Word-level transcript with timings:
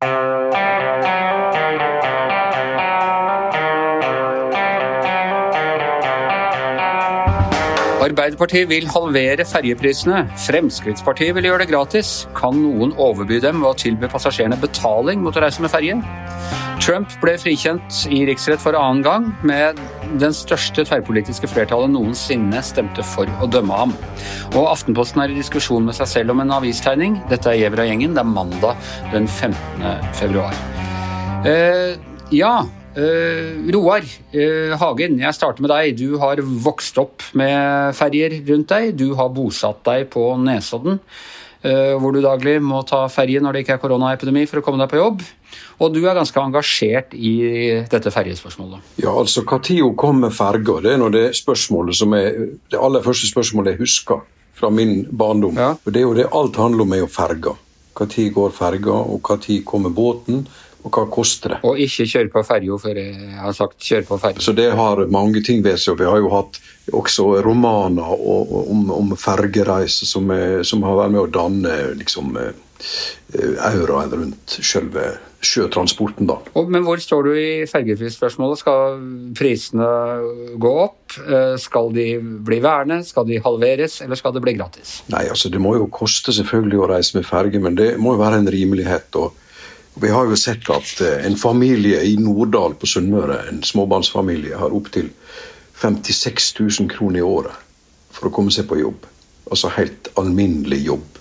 Uh... 0.00 0.47
Arbeiderpartiet 8.08 8.68
vil 8.70 8.86
halvere 8.88 9.44
ferjeprisene. 9.44 10.22
Fremskrittspartiet 10.46 11.34
vil 11.36 11.48
gjøre 11.50 11.64
det 11.64 11.72
gratis. 11.72 12.22
Kan 12.36 12.56
noen 12.62 12.94
overby 12.96 13.40
dem 13.42 13.60
ved 13.60 13.68
å 13.68 13.78
tilby 13.82 14.08
passasjerene 14.08 14.56
betaling 14.62 15.20
mot 15.24 15.36
å 15.36 15.42
reise 15.44 15.60
med 15.64 15.72
ferje? 15.72 15.98
Trump 16.80 17.12
ble 17.20 17.34
frikjent 17.42 18.04
i 18.14 18.22
riksrett 18.28 18.62
for 18.62 18.78
annen 18.78 19.02
gang, 19.04 19.26
med 19.44 19.80
den 20.22 20.32
største 20.32 20.86
tverrpolitiske 20.88 21.50
flertallet 21.50 21.92
noensinne 21.92 22.62
stemte 22.64 23.04
for 23.04 23.28
å 23.42 23.50
dømme 23.50 23.82
ham. 23.82 23.92
Og 24.54 24.70
Aftenposten 24.70 25.20
er 25.24 25.34
i 25.34 25.36
diskusjon 25.36 25.84
med 25.84 25.98
seg 25.98 26.08
selv 26.14 26.32
om 26.32 26.40
en 26.44 26.54
avistegning. 26.54 27.18
Dette 27.28 27.52
er 27.52 27.60
Gjevra-gjengen. 27.64 28.16
Det 28.16 28.24
er 28.24 28.30
mandag 28.30 28.88
den 29.12 29.28
15. 29.28 29.84
februar. 30.16 30.56
Eh, 31.44 31.98
ja, 32.32 32.62
Uh, 32.98 33.70
Roar 33.70 34.02
uh, 34.02 34.74
Hagen, 34.80 35.20
jeg 35.22 35.36
starter 35.36 35.62
med 35.62 35.70
deg. 35.70 35.98
Du 36.00 36.16
har 36.18 36.40
vokst 36.42 36.96
opp 36.98 37.22
med 37.38 37.94
ferjer 37.94 38.40
rundt 38.48 38.72
deg. 38.72 38.94
Du 38.98 39.12
har 39.18 39.30
bosatt 39.30 39.84
deg 39.86 40.08
på 40.10 40.32
Nesodden, 40.42 40.98
uh, 41.62 41.94
hvor 42.02 42.16
du 42.16 42.18
daglig 42.24 42.56
må 42.64 42.82
ta 42.88 43.04
ferje 43.12 43.42
når 43.44 43.54
det 43.54 43.62
ikke 43.62 43.76
er 43.76 43.84
koronaepidemi 43.84 44.42
for 44.50 44.58
å 44.58 44.66
komme 44.66 44.82
deg 44.82 44.90
på 44.90 44.98
jobb. 44.98 45.22
Og 45.78 45.94
du 45.94 46.00
er 46.02 46.18
ganske 46.18 46.42
engasjert 46.42 47.14
i 47.14 47.36
dette 47.86 48.10
ferjespørsmålet. 48.10 48.82
Ja, 49.04 49.14
altså 49.14 49.46
Når 49.46 49.78
kom 49.94 50.26
ferga, 50.34 50.80
det 50.82 50.96
er 50.96 50.98
nå 50.98 51.12
det 51.14 51.28
spørsmålet 51.38 52.00
som 52.00 52.18
er 52.18 52.34
det 52.66 52.82
aller 52.82 53.04
første 53.04 53.30
spørsmålet 53.30 53.76
jeg 53.76 53.84
husker 53.84 54.26
fra 54.58 54.74
min 54.74 55.04
barndom. 55.06 55.54
Ja. 55.54 55.76
Og 55.78 55.94
Det 55.94 56.02
er 56.02 56.08
jo 56.08 56.18
det 56.18 56.30
alt 56.34 56.58
handler 56.58 56.82
om, 56.82 56.92
er 56.98 57.04
jo 57.04 57.12
ferga. 57.14 57.54
Når 57.98 58.30
går 58.34 58.50
ferga, 58.54 58.94
og 58.94 59.22
når 59.26 59.62
kommer 59.66 59.90
båten? 59.90 60.46
Og 60.86 60.94
hva 60.94 61.04
koster 61.10 61.54
det? 61.54 61.60
Og 61.66 61.80
ikke 61.82 62.06
kjøre 62.06 62.32
på 62.32 62.42
ferja 62.46 62.78
for 62.80 63.00
jeg 63.00 63.36
har 63.42 63.56
sagt 63.56 63.82
kjør 63.82 64.06
på 64.08 64.18
ferja. 64.22 64.42
Så 64.44 64.54
det 64.56 64.70
har 64.78 65.04
mange 65.10 65.42
ting 65.44 65.62
ved 65.64 65.80
seg. 65.80 65.98
Vi 65.98 66.06
har 66.08 66.20
jo 66.22 66.30
hatt 66.32 66.60
også 66.94 67.42
romaner 67.44 68.12
om, 68.14 68.88
om 68.94 69.14
fergereiser 69.18 70.08
som, 70.08 70.30
som, 70.64 70.84
har 70.86 71.00
vært 71.02 71.14
med 71.16 71.24
å 71.24 71.32
danne 71.34 71.74
liksom, 71.98 72.38
eh, 72.38 73.56
auraen 73.68 74.14
rundt 74.14 74.60
selve 74.62 75.16
sjøtransporten. 75.44 76.26
da. 76.26 76.38
Og, 76.58 76.70
men 76.72 76.82
hvor 76.86 76.98
står 77.02 77.28
du 77.28 77.32
i 77.38 77.50
fergeprisspørsmålet? 77.70 78.62
Skal 78.62 79.02
prisene 79.38 79.90
gå 80.58 80.72
opp? 80.86 81.18
Eh, 81.22 81.54
skal 81.62 81.92
de 81.94 82.08
bli 82.18 82.60
værende? 82.64 83.02
Skal 83.06 83.28
de 83.28 83.42
halveres, 83.44 84.00
eller 84.06 84.18
skal 84.18 84.34
det 84.34 84.42
bli 84.46 84.56
gratis? 84.58 85.00
Nei, 85.12 85.26
altså 85.30 85.50
Det 85.52 85.62
må 85.62 85.76
jo 85.76 85.90
koste 85.90 86.34
selvfølgelig 86.34 86.80
å 86.82 86.88
reise 86.94 87.18
med 87.18 87.28
ferge, 87.28 87.62
men 87.62 87.78
det 87.78 87.92
må 88.02 88.16
jo 88.16 88.22
være 88.22 88.42
en 88.42 88.50
rimelighet. 88.54 89.10
og 89.20 89.34
vi 90.00 90.10
har 90.10 90.30
jo 90.30 90.36
sett 90.36 90.70
at 90.70 91.00
eh, 91.00 91.26
en 91.26 91.36
familie 91.36 92.02
i 92.02 92.16
Norddal 92.20 92.74
på 92.78 92.86
Sunnmøre, 92.86 93.48
en 93.48 93.62
småbarnsfamilie, 93.62 94.56
har 94.56 94.74
opptil 94.74 95.08
56 95.78 96.60
000 96.60 96.90
kroner 96.90 97.18
i 97.18 97.22
året 97.22 97.52
for 98.10 98.28
å 98.28 98.30
komme 98.34 98.50
seg 98.54 98.68
på 98.70 98.78
jobb. 98.80 99.06
Altså 99.50 99.68
helt 99.76 100.08
alminnelig 100.18 100.86
jobb. 100.86 101.18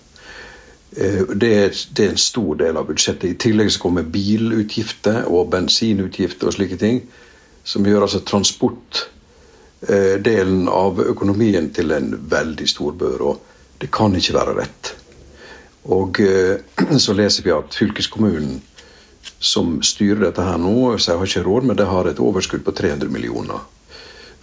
Eh, 0.98 1.22
det 1.36 1.54
er, 1.54 1.70
det 1.94 2.06
er 2.06 2.10
en 2.14 2.18
stor 2.22 2.56
del 2.60 2.78
av 2.78 2.86
budsjettet. 2.90 3.30
I 3.30 3.38
tillegg 3.48 3.72
så 3.74 3.80
kommer 3.86 4.04
bilutgifter 4.04 5.18
og 5.30 5.50
bensinutgifter 5.54 6.48
og 6.50 6.54
slike 6.58 6.78
ting, 6.82 6.98
som 7.68 7.86
gjør 7.86 8.02
altså 8.08 8.20
transportdelen 8.26 10.64
av 10.72 11.00
økonomien 11.04 11.74
til 11.76 11.92
en 11.92 12.30
veldig 12.32 12.68
stor 12.70 12.92
bør. 12.98 13.22
Og 13.32 13.36
det 13.82 13.90
kan 13.94 14.16
ikke 14.18 14.38
være 14.40 14.54
rett. 14.62 14.84
Og 15.88 16.20
eh, 16.20 16.60
så 17.06 17.16
leser 17.18 17.46
vi 17.46 17.56
at 17.56 17.78
fylkeskommunen 17.78 18.60
som 19.40 19.78
styrer 19.86 20.28
dette 20.28 20.44
her 20.44 20.58
nå, 20.62 20.96
så 20.98 21.12
jeg 21.14 21.20
har 21.20 21.30
ikke 21.30 21.46
råd, 21.46 21.68
men 21.70 21.78
det 21.78 21.90
har 21.90 22.10
et 22.10 22.22
overskudd 22.24 22.64
på 22.66 22.74
300 22.74 23.12
millioner. 23.14 23.62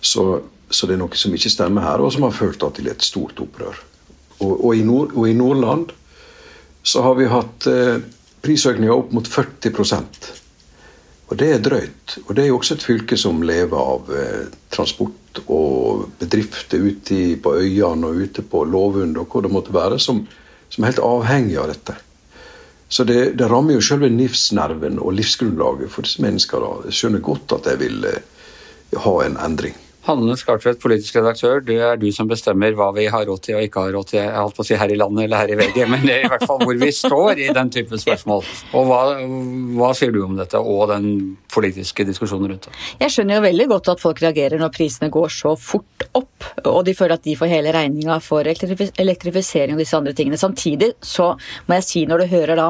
Så, 0.01 0.45
så 0.71 0.87
det 0.87 0.97
er 0.97 1.03
noe 1.03 1.19
som 1.19 1.35
ikke 1.35 1.53
stemmer 1.53 1.87
her, 1.87 2.05
og 2.05 2.13
som 2.15 2.27
har 2.27 2.37
ført 2.37 2.63
til 2.77 2.91
et 2.93 3.03
stort 3.03 3.41
opprør. 3.43 3.81
Og, 4.39 4.53
og, 4.53 4.71
i, 4.77 4.85
Nord, 4.87 5.15
og 5.15 5.29
i, 5.31 5.35
Nordland 5.37 5.93
så 6.85 7.03
har 7.07 7.19
vi 7.19 7.31
hatt 7.31 7.67
eh, 7.71 8.01
prisøkninger 8.45 8.93
opp 8.93 9.13
mot 9.15 9.29
40% 9.31 10.27
Og 11.31 11.39
det 11.41 11.49
er 11.55 11.63
drøyt. 11.65 12.17
Og 12.27 12.35
det 12.37 12.43
er 12.43 12.51
jo 12.51 12.59
også 12.59 12.77
et 12.77 12.85
fylke 12.85 13.17
som 13.17 13.41
lever 13.47 13.79
av 13.79 14.11
eh, 14.13 14.43
transport 14.75 15.41
og 15.47 16.11
bedrifter 16.21 16.83
ute 16.85 17.21
på 17.43 17.55
øyene 17.57 18.11
og 18.11 18.21
ute 18.27 18.45
på 18.45 18.67
Lovund 18.69 19.17
og 19.19 19.31
hvor 19.33 19.47
det 19.47 19.53
måtte 19.55 19.75
være, 19.75 19.99
som, 20.03 20.27
som 20.69 20.85
er 20.85 20.93
helt 20.93 21.05
avhengig 21.05 21.59
av 21.61 21.71
dette. 21.73 21.97
Så 22.89 23.05
det, 23.05 23.35
det 23.39 23.49
rammer 23.51 23.75
jo 23.77 23.85
selve 23.85 24.11
livsnerven 24.13 25.01
og 25.03 25.17
livsgrunnlaget 25.19 25.91
for 25.91 26.07
disse 26.07 26.23
menneskene. 26.23 26.85
Jeg 26.89 26.99
skjønner 26.99 27.25
godt 27.25 27.57
at 27.57 27.71
jeg 27.73 27.81
vil 27.81 28.05
eh, 28.11 28.21
ha 29.05 29.15
en 29.25 29.39
endring. 29.43 29.75
Hanne 30.05 30.35
Skartvedt, 30.37 30.83
politisk 30.83 31.17
redaktør, 31.17 31.63
det 31.65 31.79
er 31.81 31.97
du 31.97 32.11
som 32.13 32.29
bestemmer 32.29 32.75
hva 32.77 32.91
vi 32.93 33.07
har 33.09 33.25
råd 33.25 33.41
til 33.47 33.57
og 33.57 33.65
ikke 33.65 33.85
har 33.87 33.95
råd 33.97 34.11
til. 34.11 34.19
Jeg 34.21 34.37
holdt 34.37 34.57
på 34.59 34.61
å 34.61 34.67
si 34.69 34.77
her 34.77 34.93
i 34.93 34.99
landet 35.01 35.25
eller 35.25 35.41
her 35.41 35.53
i 35.55 35.57
VG, 35.57 35.79
men 35.89 36.05
i 36.05 36.19
hvert 36.29 36.45
fall 36.45 36.61
hvor 36.61 36.77
vi 36.77 36.91
står 36.93 37.41
i 37.41 37.47
den 37.57 37.71
type 37.73 37.97
spørsmål. 38.03 38.45
Og 38.77 38.91
hva, 38.91 38.99
hva 39.79 39.89
sier 39.97 40.13
du 40.13 40.21
om 40.27 40.37
dette 40.37 40.61
og 40.61 40.91
den 40.93 41.07
politiske 41.55 42.05
diskusjonen 42.05 42.53
rundt 42.53 42.69
det? 42.69 42.75
Jeg 43.01 43.15
skjønner 43.15 43.39
jo 43.39 43.45
veldig 43.47 43.69
godt 43.73 43.89
at 43.95 44.03
folk 44.03 44.21
reagerer 44.21 44.61
når 44.61 44.75
prisene 44.77 45.09
går 45.15 45.33
så 45.33 45.55
fort 45.57 46.05
opp, 46.13 46.51
og 46.69 46.83
de 46.85 46.97
føler 46.99 47.17
at 47.17 47.25
de 47.25 47.39
får 47.41 47.53
hele 47.55 47.73
regninga 47.73 48.19
for 48.21 48.45
elektrifisering 48.45 49.73
og 49.73 49.83
disse 49.87 49.97
andre 49.97 50.13
tingene. 50.17 50.41
Samtidig 50.41 50.93
så 51.01 51.31
må 51.65 51.81
jeg 51.81 51.89
si, 51.89 52.05
når 52.11 52.27
du 52.27 52.33
hører 52.35 52.61
da 52.61 52.69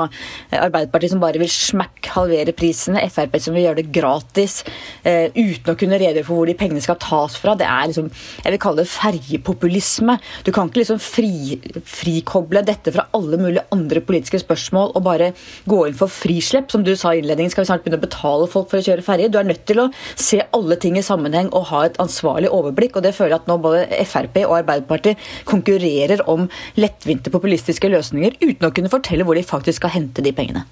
Arbeiderpartiet 0.54 1.16
som 1.16 1.24
bare 1.24 1.42
vil 1.42 1.50
smakk 1.50 2.12
halvere 2.14 2.54
prisene, 2.54 3.02
Frp 3.10 3.40
som 3.42 3.58
vil 3.58 3.66
gjøre 3.66 3.82
det 3.82 3.90
gratis 3.94 4.60
uh, 5.02 5.34
uten 5.34 5.74
å 5.74 5.78
kunne 5.78 5.98
redegjøre 5.98 6.28
for 6.28 6.38
hvor 6.38 6.48
de 6.48 6.58
pengene 6.58 6.84
skal 6.84 7.00
ta 7.02 7.23
tas 7.24 7.38
fra. 7.40 7.56
Det 7.58 7.66
er 7.66 7.90
liksom, 7.90 8.10
jeg 8.44 8.54
vil 8.54 8.62
kalle 8.62 8.84
det 8.84 8.92
ferjepopulisme. 8.92 10.18
Du 10.46 10.52
kan 10.54 10.70
ikke 10.70 10.82
liksom 10.82 11.00
fri, 11.02 11.58
frikoble 11.88 12.64
dette 12.66 12.92
fra 12.94 13.08
alle 13.16 13.40
mulige 13.40 13.64
andre 13.74 14.02
politiske 14.04 14.42
spørsmål 14.42 14.94
og 14.94 15.06
bare 15.06 15.32
gå 15.70 15.80
inn 15.88 15.98
for 15.98 16.12
frislepp. 16.12 16.70
Som 16.72 16.84
du 16.86 16.94
sa 16.96 17.14
i 17.14 17.22
innledningen, 17.22 17.52
skal 17.52 17.64
vi 17.64 17.70
snart 17.72 17.84
begynne 17.84 18.00
å 18.02 18.06
betale 18.06 18.50
folk 18.50 18.70
for 18.70 18.80
å 18.80 18.86
kjøre 18.86 19.06
ferje. 19.06 19.30
Du 19.32 19.40
er 19.40 19.48
nødt 19.48 19.64
til 19.68 19.82
å 19.82 19.88
se 20.14 20.42
alle 20.54 20.78
ting 20.80 20.98
i 21.00 21.04
sammenheng 21.06 21.50
og 21.54 21.68
ha 21.72 21.84
et 21.88 22.00
ansvarlig 22.02 22.52
overblikk. 22.52 22.96
og 22.96 23.06
det 23.06 23.14
føler 23.16 23.36
jeg 23.36 23.42
at 23.42 23.50
nå 23.50 23.58
både 23.64 24.04
Frp 24.04 24.40
og 24.44 24.58
Arbeiderpartiet 24.60 25.28
konkurrerer 25.48 26.24
om 26.30 26.48
lettvinte 26.76 27.32
populistiske 27.34 27.90
løsninger 27.90 28.38
uten 28.42 28.68
å 28.68 28.74
kunne 28.74 28.92
fortelle 28.92 29.26
hvor 29.26 29.38
de 29.38 29.46
faktisk 29.46 29.82
skal 29.82 29.96
hente 29.96 30.24
de 30.24 30.32
pengene. 30.36 30.64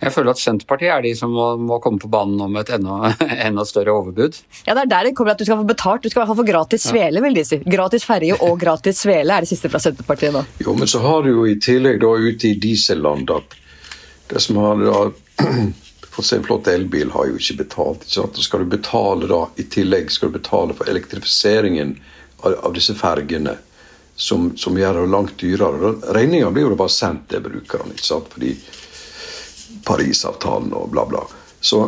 Jeg 0.00 0.14
føler 0.14 0.32
at 0.32 0.40
Senterpartiet 0.40 0.92
er 0.94 1.02
de 1.04 1.12
som 1.16 1.32
må, 1.34 1.46
må 1.60 1.76
komme 1.84 2.00
på 2.00 2.08
banen 2.12 2.40
om 2.46 2.54
et 2.56 2.70
enda, 2.72 3.12
enda, 3.48 3.66
større 3.68 3.92
overbud. 3.98 4.38
Ja, 4.64 4.74
det 4.74 4.86
er 4.86 4.92
der 4.94 5.10
det 5.10 5.14
kommer 5.18 5.34
at 5.34 5.42
du 5.42 5.44
skal 5.48 5.60
få 5.60 5.68
betalt. 5.68 6.02
Du 6.02 6.08
skal 6.08 6.20
i 6.20 6.22
hvert 6.22 6.32
fall 6.32 6.40
få 6.40 6.48
gratis 6.48 6.86
svele, 6.88 7.22
vil 7.24 7.36
de 7.36 7.44
si. 7.44 7.60
Gratis 7.66 8.06
ferje 8.08 8.38
og 8.40 8.56
gratis 8.60 9.04
svele 9.04 9.36
er 9.36 9.44
det 9.44 9.52
siste 9.52 9.72
fra 9.72 9.82
Senterpartiet 9.82 10.34
nå. 10.36 10.44
Jo, 10.64 10.74
men 10.78 10.88
så 10.88 11.02
har 11.04 11.26
du 11.26 11.34
jo 11.34 11.44
i 11.48 11.58
tillegg 11.60 12.00
da 12.00 12.14
ute 12.16 12.52
i 12.52 12.56
dieselland 12.60 13.30
at 13.36 13.56
det 14.30 14.40
som 14.40 14.60
har 14.62 14.80
da 14.80 15.00
fått 16.10 16.26
seg 16.26 16.40
en 16.40 16.46
flott 16.48 16.68
elbil, 16.70 17.10
har 17.14 17.30
jo 17.30 17.38
ikke 17.38 17.60
betalt. 17.64 18.04
Ikke 18.04 18.16
sant? 18.18 18.36
Så 18.36 18.46
skal 18.46 18.64
du 18.64 18.72
betale 18.72 19.28
da, 19.30 19.42
I 19.56 19.66
tillegg 19.72 20.12
skal 20.12 20.30
du 20.30 20.38
betale 20.38 20.76
for 20.76 20.90
elektrifiseringen 20.90 21.96
av, 22.40 22.56
av 22.66 22.76
disse 22.76 22.96
fergene, 22.98 23.56
som, 24.20 24.50
som, 24.56 24.76
gjør 24.76 25.00
det 25.00 25.12
langt 25.12 25.38
dyrere. 25.40 25.94
Regninga 26.12 26.50
blir 26.52 26.68
jo 26.68 26.76
bare 26.76 26.92
sendt 26.92 27.30
til 27.30 27.44
brukerne. 27.44 27.94
ikke 27.94 28.04
sant? 28.04 28.28
Fordi 28.34 28.52
Parisavtalen 29.86 30.74
og 30.76 30.90
bla, 30.94 31.06
bla. 31.08 31.24
Så 31.60 31.86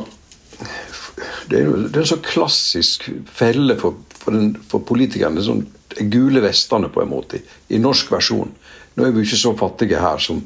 det 1.51 1.61
er, 1.61 1.69
er 1.69 2.01
en 2.03 2.09
så 2.09 2.19
klassisk 2.25 3.09
felle 3.29 3.77
for, 3.81 4.01
for, 4.17 4.35
den, 4.37 4.55
for 4.69 4.85
politikerne. 4.87 5.43
Sånn, 5.45 5.67
gule 6.13 6.43
vestene, 6.45 6.91
på 6.93 7.03
en 7.03 7.13
måte, 7.13 7.39
i, 7.41 7.77
i 7.77 7.83
norsk 7.83 8.13
versjon. 8.15 8.53
Nå 8.97 9.07
er 9.07 9.15
vi 9.15 9.27
ikke 9.27 9.41
så 9.41 9.55
fattige 9.59 10.01
her 10.01 10.21
som 10.23 10.43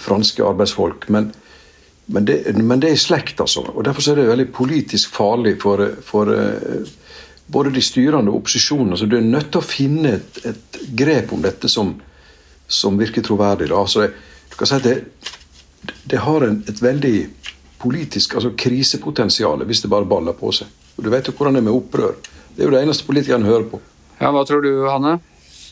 franske 0.00 0.42
arbeidsfolk, 0.42 1.06
men, 1.14 1.30
men, 2.06 2.26
det, 2.26 2.40
men 2.58 2.82
det, 2.82 2.90
er 2.90 3.00
slekt, 3.00 3.40
altså. 3.42 3.62
Og 3.74 3.84
Derfor 3.86 4.10
er 4.10 4.20
det 4.20 4.30
veldig 4.32 4.48
politisk 4.54 5.14
farlig 5.14 5.56
for, 5.62 5.84
for 6.06 6.30
uh, 6.30 6.90
både 7.46 7.74
de 7.74 7.82
styrende 7.84 8.32
og 8.32 8.42
opposisjonen. 8.42 8.94
Altså, 8.96 9.06
du 9.10 9.18
er 9.18 9.26
nødt 9.26 9.52
til 9.52 9.62
å 9.62 9.66
finne 9.68 10.16
et, 10.18 10.42
et 10.50 10.82
grep 10.98 11.32
om 11.34 11.44
dette 11.44 11.70
som, 11.70 11.94
som 12.66 12.98
virker 12.98 13.24
troverdig. 13.26 13.70
Altså, 13.74 14.08
du 14.50 14.58
kan 14.58 14.70
si 14.70 14.78
at 14.78 14.86
det, 14.86 14.98
det 16.10 16.20
har 16.24 16.46
en, 16.46 16.62
et 16.68 16.82
veldig 16.82 17.16
politisk 17.82 18.34
altså 18.38 18.52
krisepotensial 18.56 19.64
hvis 19.68 19.82
det 19.84 19.90
bare 19.92 20.08
baller 20.08 20.36
på 20.36 20.52
seg. 20.54 20.70
Og 20.96 21.04
Du 21.04 21.10
vet 21.10 21.26
jo 21.28 21.34
hvordan 21.36 21.56
det 21.56 21.62
er 21.64 21.68
med 21.68 21.76
opprør. 21.76 22.14
Det 22.54 22.62
er 22.62 22.68
jo 22.68 22.74
det 22.76 22.82
eneste 22.84 23.06
politikerne 23.08 23.48
hører 23.48 23.66
på. 23.68 23.80
Ja, 24.20 24.30
Hva 24.30 24.44
tror 24.46 24.62
du, 24.62 24.70
Hanne? 24.88 25.18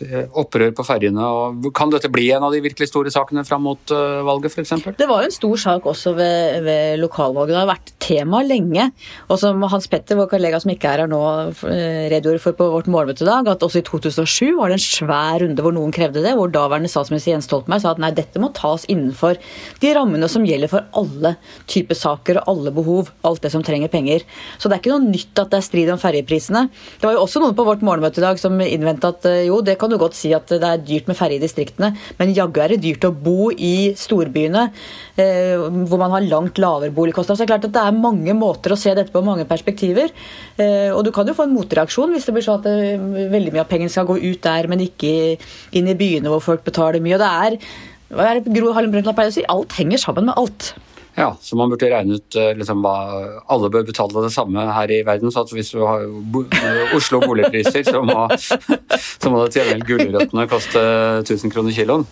Eh, 0.05 0.27
opprør 0.39 0.73
på 0.77 0.87
ferjene. 0.87 1.29
Kan 1.77 1.93
dette 1.93 2.11
bli 2.13 2.31
en 2.35 2.47
av 2.47 2.55
de 2.55 2.63
virkelig 2.65 2.89
store 2.91 3.13
sakene 3.13 3.45
fram 3.47 3.65
mot 3.67 3.95
uh, 3.95 4.23
valget, 4.27 4.55
f.eks.? 4.55 4.75
Det 4.99 5.09
var 5.11 5.23
jo 5.23 5.31
en 5.31 5.37
stor 5.37 5.63
sak 5.65 5.89
også 5.93 6.15
ved, 6.19 6.63
ved 6.67 7.03
lokalvalget. 7.03 7.55
Det 7.55 7.61
har 7.61 7.71
vært 7.71 7.95
tema 8.03 8.43
lenge. 8.47 8.89
Og 9.29 9.41
som 9.43 9.63
Hans 9.73 9.89
Petter, 9.91 10.19
vår 10.19 10.31
kollega 10.33 10.61
som 10.63 10.73
ikke 10.73 10.91
er 10.91 11.05
her 11.05 11.11
nå, 11.11 11.23
redegjorde 11.63 12.43
for 12.43 12.57
på 12.59 12.71
vårt 12.73 12.91
morgenmøte 12.91 13.27
i 13.27 13.29
dag, 13.29 13.51
at 13.53 13.65
også 13.67 13.83
i 13.83 13.87
2007 13.87 14.57
var 14.59 14.73
det 14.73 14.79
en 14.79 14.85
svær 14.85 15.43
runde 15.43 15.65
hvor 15.65 15.75
noen 15.75 15.95
krevde 15.95 16.23
det, 16.25 16.35
hvor 16.39 16.51
daværende 16.53 16.91
statsminister 16.91 17.35
Jens 17.35 17.49
Stoltenberg 17.51 17.85
sa 17.85 17.93
at 17.95 18.03
nei, 18.03 18.13
dette 18.17 18.41
må 18.43 18.53
tas 18.57 18.87
innenfor 18.91 19.39
de 19.83 19.93
rammene 19.97 20.29
som 20.31 20.47
gjelder 20.47 20.71
for 20.73 20.89
alle 20.99 21.35
typer 21.71 21.99
saker 21.99 22.43
og 22.43 22.53
alle 22.53 22.75
behov. 22.75 23.13
Alt 23.27 23.45
det 23.45 23.53
som 23.55 23.65
trenger 23.65 23.91
penger. 23.93 24.25
Så 24.59 24.69
det 24.69 24.77
er 24.77 24.83
ikke 24.83 24.95
noe 24.95 25.11
nytt 25.11 25.39
at 25.39 25.53
det 25.53 25.61
er 25.61 25.67
strid 25.67 25.91
om 25.93 26.01
ferjeprisene. 26.01 26.67
Det 27.01 27.09
var 27.09 27.17
jo 27.17 27.25
også 27.25 27.43
noen 27.43 27.57
på 27.59 27.67
vårt 27.67 27.85
morgenmøte 27.87 28.23
i 28.23 28.25
dag 28.25 28.41
som 28.41 28.59
innvendte 28.63 29.13
at 29.13 29.29
eh, 29.29 29.45
jo, 29.49 29.61
det 29.65 29.79
kan 29.83 29.93
du 29.93 29.99
godt 30.01 30.17
si 30.19 30.33
at 30.37 30.49
det 30.53 30.69
er 30.69 30.83
dyrt 30.83 31.11
med 31.11 31.19
ferje 31.19 31.41
i 31.41 31.43
distriktene, 31.43 31.93
men 32.19 32.35
jaggu 32.37 32.63
er 32.63 32.75
det 32.75 32.83
dyrt 32.85 33.07
å 33.09 33.13
bo 33.13 33.51
i 33.53 33.93
storbyene 33.99 34.65
eh, 35.21 35.59
hvor 35.59 36.01
man 36.01 36.15
har 36.17 36.27
langt 36.31 36.61
lavere 36.63 36.95
boligkostnader. 36.95 37.43
Så 37.43 37.45
det 37.45 37.49
er 37.49 37.53
klart 37.55 37.69
at 37.69 37.77
det 37.77 37.85
er 37.85 38.03
mange 38.03 38.37
måter 38.39 38.75
å 38.75 38.81
se 38.81 38.95
dette 38.97 39.13
på, 39.15 39.25
mange 39.27 39.47
perspektiver. 39.51 40.13
Eh, 40.57 40.91
og 40.95 41.05
du 41.07 41.13
kan 41.15 41.29
jo 41.29 41.37
få 41.37 41.49
en 41.49 41.57
motreaksjon 41.57 42.15
hvis 42.15 42.29
det 42.29 42.37
blir 42.37 42.47
sånn 42.47 42.63
at 42.63 43.33
veldig 43.33 43.55
mye 43.55 43.65
av 43.65 43.71
pengene 43.71 43.93
skal 43.93 44.09
gå 44.09 44.19
ut 44.23 44.43
der, 44.45 44.71
men 44.71 44.85
ikke 44.85 45.15
inn 45.79 45.91
i 45.91 45.99
byene 45.99 46.33
hvor 46.33 46.45
folk 46.53 46.65
betaler 46.67 47.03
mye. 47.03 47.19
Og 47.19 47.25
det 47.25 47.33
er 47.47 47.59
hva 48.13 48.29
er 48.29 48.41
det 48.41 48.53
Gro 48.53 48.75
Harlem 48.77 48.93
Brundtland 48.93 49.17
pleier 49.17 49.33
å 49.33 49.35
si? 49.35 49.45
Alt 49.49 49.79
henger 49.79 50.01
sammen 50.01 50.29
med 50.29 50.37
alt. 50.37 50.75
Ja, 51.15 51.37
så 51.41 51.57
man 51.57 51.69
burde 51.69 51.91
regne 51.93 52.17
ut 52.17 52.37
eh, 52.41 52.55
liksom, 52.57 52.81
hva 52.85 52.95
alle 53.53 53.69
bør 53.73 53.85
betale 53.85 54.25
det 54.25 54.33
samme 54.33 54.65
her 54.73 54.93
i 54.93 55.03
verden. 55.05 55.33
så 55.33 55.45
at 55.45 55.53
Hvis 55.53 55.73
du 55.75 55.83
har 55.85 56.07
bo 56.09 56.47
Oslo 56.97 57.21
boligpriser, 57.21 57.85
så 57.85 58.01
må, 58.07 58.29
så 59.23 59.33
må 59.33 59.43
det 59.43 59.53
til 59.53 59.63
gjengjeld 59.63 59.89
gulrøttene 59.91 60.47
koste 60.49 60.85
1000 61.21 61.53
kroner 61.53 61.77
kiloen. 61.77 62.07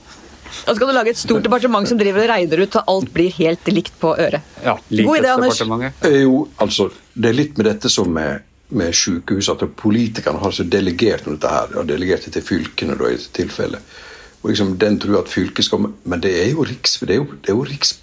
Og 0.51 0.67
så 0.67 0.77
skal 0.77 0.91
du 0.91 0.93
lage 0.93 1.15
et 1.15 1.21
stort 1.21 1.47
departement 1.47 1.89
som 1.89 1.99
driver 1.99 2.27
og 2.27 2.33
regner 2.33 2.65
ut 2.65 2.75
så 2.75 2.83
alt 2.91 3.13
blir 3.15 3.33
helt 3.39 3.71
likt 3.71 3.97
på 4.03 4.13
øret. 4.19 4.45
Ja, 4.65 4.77
God 4.91 5.17
idé, 5.17 5.33
Anders. 5.33 5.63
Eh, 6.05 6.21
jo, 6.27 6.45
altså, 6.61 6.91
det 7.15 7.31
er 7.31 7.39
litt 7.39 7.57
med 7.57 7.71
dette 7.71 7.93
som 7.93 8.11
med, 8.13 8.45
med 8.75 8.93
sykehus, 8.93 9.49
at 9.55 9.65
politikerne 9.81 10.43
har 10.43 10.53
så 10.53 10.67
delegert 10.67 11.25
noe 11.25 11.39
dette 11.39 11.55
her, 11.55 11.75
og 11.81 11.89
delegert 11.89 12.29
det 12.29 12.35
til 12.37 12.45
fylkene 12.45 12.99
da, 13.01 13.09
i 13.09 13.17
dette 13.17 13.33
tilfellet. 13.39 13.97
Og 14.43 14.53
liksom, 14.53 14.77
den 14.81 15.01
tror 15.01 15.23
at 15.23 15.33
fylket 15.33 15.67
skal 15.67 15.91
Men 16.09 16.21
det 16.21 16.31
er 16.43 16.55
jo 16.55 16.65
riks, 16.65 16.99
det 17.05 17.17
er 17.17 17.23
jo, 17.23 17.27
det 17.41 17.53
er 17.53 17.57
jo 17.57 17.67
riks 17.69 17.99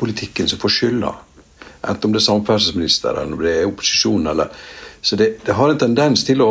politikken 0.00 0.48
som 0.48 0.58
får 0.58 0.72
skylda. 0.76 1.14
Enten 1.80 2.08
om 2.08 2.14
det 2.14 2.20
er 2.20 2.28
samferdselsminister 2.28 3.20
eller 3.20 3.36
om 3.36 3.44
det 3.44 3.54
er 3.58 3.68
opposisjon. 3.68 4.26
Eller. 4.32 4.48
Så 5.00 5.16
det, 5.16 5.32
det, 5.44 5.56
har 5.56 5.72
en 5.72 5.80
tendens 5.80 6.24
til 6.28 6.42
å, 6.44 6.50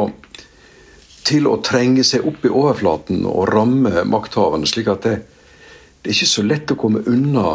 til 1.28 1.50
å 1.50 1.60
trenge 1.66 2.06
seg 2.08 2.26
opp 2.30 2.46
i 2.46 2.54
overflaten 2.54 3.26
og 3.30 3.50
ramme 3.52 4.06
makthaverne. 4.10 4.70
slik 4.70 4.90
at 4.94 5.06
det, 5.06 5.16
det 6.02 6.12
er 6.12 6.18
ikke 6.18 6.34
så 6.34 6.46
lett 6.46 6.74
å 6.74 6.80
komme 6.80 7.04
unna 7.10 7.46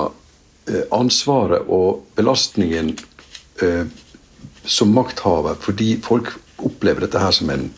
eh, 0.68 0.84
ansvaret 0.94 1.66
og 1.72 2.04
belastningen 2.18 2.94
eh, 3.62 3.84
som 4.64 4.94
makthaver, 4.96 5.58
fordi 5.60 5.96
folk 6.02 6.32
opplever 6.64 7.04
dette 7.04 7.20
her 7.20 7.34
som 7.34 7.50
en 7.52 7.68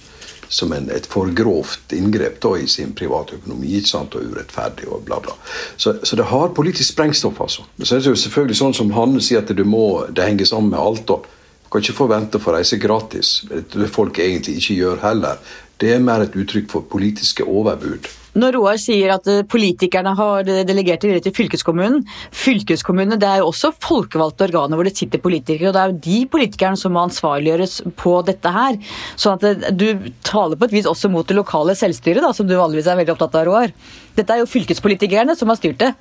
som 0.49 0.73
en, 0.73 0.91
et 0.91 1.07
for 1.11 1.31
grovt 1.35 1.93
inngrep 1.97 2.41
da, 2.43 2.55
i 2.59 2.67
sin 2.71 2.93
private 2.97 3.39
økonomi 3.39 3.81
sant, 3.87 4.15
og 4.15 4.33
urettferdig 4.33 4.89
og 4.91 5.05
bla, 5.07 5.21
bla. 5.23 5.37
Så, 5.77 5.97
så, 6.03 6.17
det 6.19 6.29
har 6.31 6.55
politisk 6.57 6.93
sprengstoff, 6.93 7.41
altså. 7.41 7.67
Men 7.77 7.87
Så 7.87 7.97
er 7.97 8.05
det 8.05 8.13
jo 8.13 8.23
selvfølgelig 8.25 8.61
sånn 8.61 8.77
som 8.77 8.93
Hanne 8.97 9.23
sier, 9.23 9.43
at 9.43 9.67
må, 9.67 10.07
det 10.11 10.27
henger 10.27 10.53
sammen 10.53 10.71
med 10.75 10.81
alt. 10.81 11.11
og 11.11 11.27
Du 11.65 11.71
kan 11.71 11.83
ikke 11.83 12.01
forvente 12.01 12.39
å 12.39 12.45
få 12.45 12.55
reise 12.57 12.79
gratis. 12.79 13.41
Det 13.51 13.91
folk 13.93 14.19
egentlig 14.23 14.61
ikke 14.61 14.81
gjør 14.81 15.03
heller. 15.03 15.43
Det 15.77 15.93
er 15.93 16.05
mer 16.05 16.25
et 16.25 16.37
uttrykk 16.37 16.71
for 16.73 16.87
politiske 16.89 17.45
overbud. 17.45 18.09
Når 18.37 18.57
Roar 18.59 18.81
sier 18.81 19.13
at 19.15 19.29
eh, 19.31 19.43
politikerne 19.49 20.13
har 20.19 20.45
delegert 20.69 21.05
det 21.07 21.23
til 21.25 21.35
fylkeskommunen 21.37 22.03
Fylkeskommunene 22.37 23.19
det 23.21 23.29
er 23.29 23.41
jo 23.41 23.51
også 23.51 23.73
folkevalgte 23.83 24.47
organer 24.49 24.79
hvor 24.79 24.89
det 24.89 24.97
sitter 24.97 25.23
politikere, 25.23 25.71
og 25.71 25.77
det 25.77 25.83
er 25.83 25.93
jo 25.93 26.01
de 26.07 26.19
politikerne 26.33 26.81
som 26.81 26.95
må 26.97 27.05
ansvarliggjøres 27.07 27.79
på 27.99 28.15
dette 28.27 28.53
her. 28.53 28.79
Så 29.17 29.35
at 29.37 29.47
eh, 29.47 29.71
du 29.73 30.11
taler 30.27 30.59
på 30.59 30.69
et 30.69 30.77
vis 30.77 30.91
også 30.91 31.11
mot 31.13 31.27
det 31.27 31.39
lokale 31.39 31.77
selvstyret, 31.79 32.23
da, 32.25 32.33
som 32.37 32.49
du 32.49 32.57
vanligvis 32.59 32.91
er 32.91 33.01
veldig 33.01 33.17
opptatt 33.17 33.41
av, 33.41 33.49
Roar. 33.49 33.73
Dette 34.17 34.35
er 34.35 34.43
jo 34.43 34.51
fylkespolitikerne 34.51 35.37
som 35.39 35.53
har 35.53 35.61
styrt 35.61 35.81
det. 35.83 35.93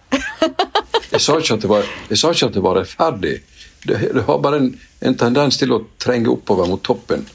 jeg, 1.13 1.21
sa 1.21 1.39
det 1.39 1.71
var, 1.71 1.87
jeg 2.09 2.19
sa 2.21 2.33
ikke 2.33 2.51
at 2.51 2.59
det 2.59 2.65
var 2.65 2.79
rettferdig. 2.81 3.35
Det, 3.85 4.01
det 4.17 4.27
har 4.27 4.41
bare 4.41 4.61
en, 4.63 4.69
en 5.05 5.17
tendens 5.19 5.59
til 5.61 5.75
å 5.75 5.83
trenge 6.01 6.31
oppover 6.33 6.69
mot 6.69 6.83
toppen 6.83 7.25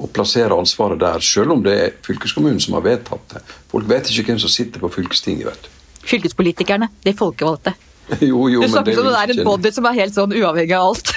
å 0.00 0.08
plassere 0.08 0.56
ansvaret 0.56 1.00
der, 1.00 1.20
selv 1.24 1.56
om 1.56 1.62
det 1.64 1.76
er 1.76 1.92
fylkeskommunen 2.06 2.60
som 2.62 2.78
har 2.78 2.86
vedtatt 2.86 3.34
det. 3.34 3.44
Folk 3.70 3.88
vet 3.90 4.10
ikke 4.10 4.32
hvem 4.32 4.40
som 4.42 4.52
sitter 4.52 4.82
på 4.82 4.90
fylkestinget. 4.96 5.46
vet 5.50 5.68
du. 5.68 5.70
Fylkespolitikerne, 6.10 6.90
de 7.04 7.16
folkevalgte. 7.16 7.76
Jo, 8.26 8.48
jo, 8.50 8.64
du 8.64 8.66
snakker 8.72 8.96
som 8.96 9.06
det 9.06 9.18
er 9.20 9.32
en 9.36 9.46
body 9.46 9.70
som 9.70 9.86
er 9.86 9.98
helt 10.00 10.16
sånn 10.16 10.32
uavhengig 10.34 10.74
av 10.74 10.88
alt. 10.88 11.12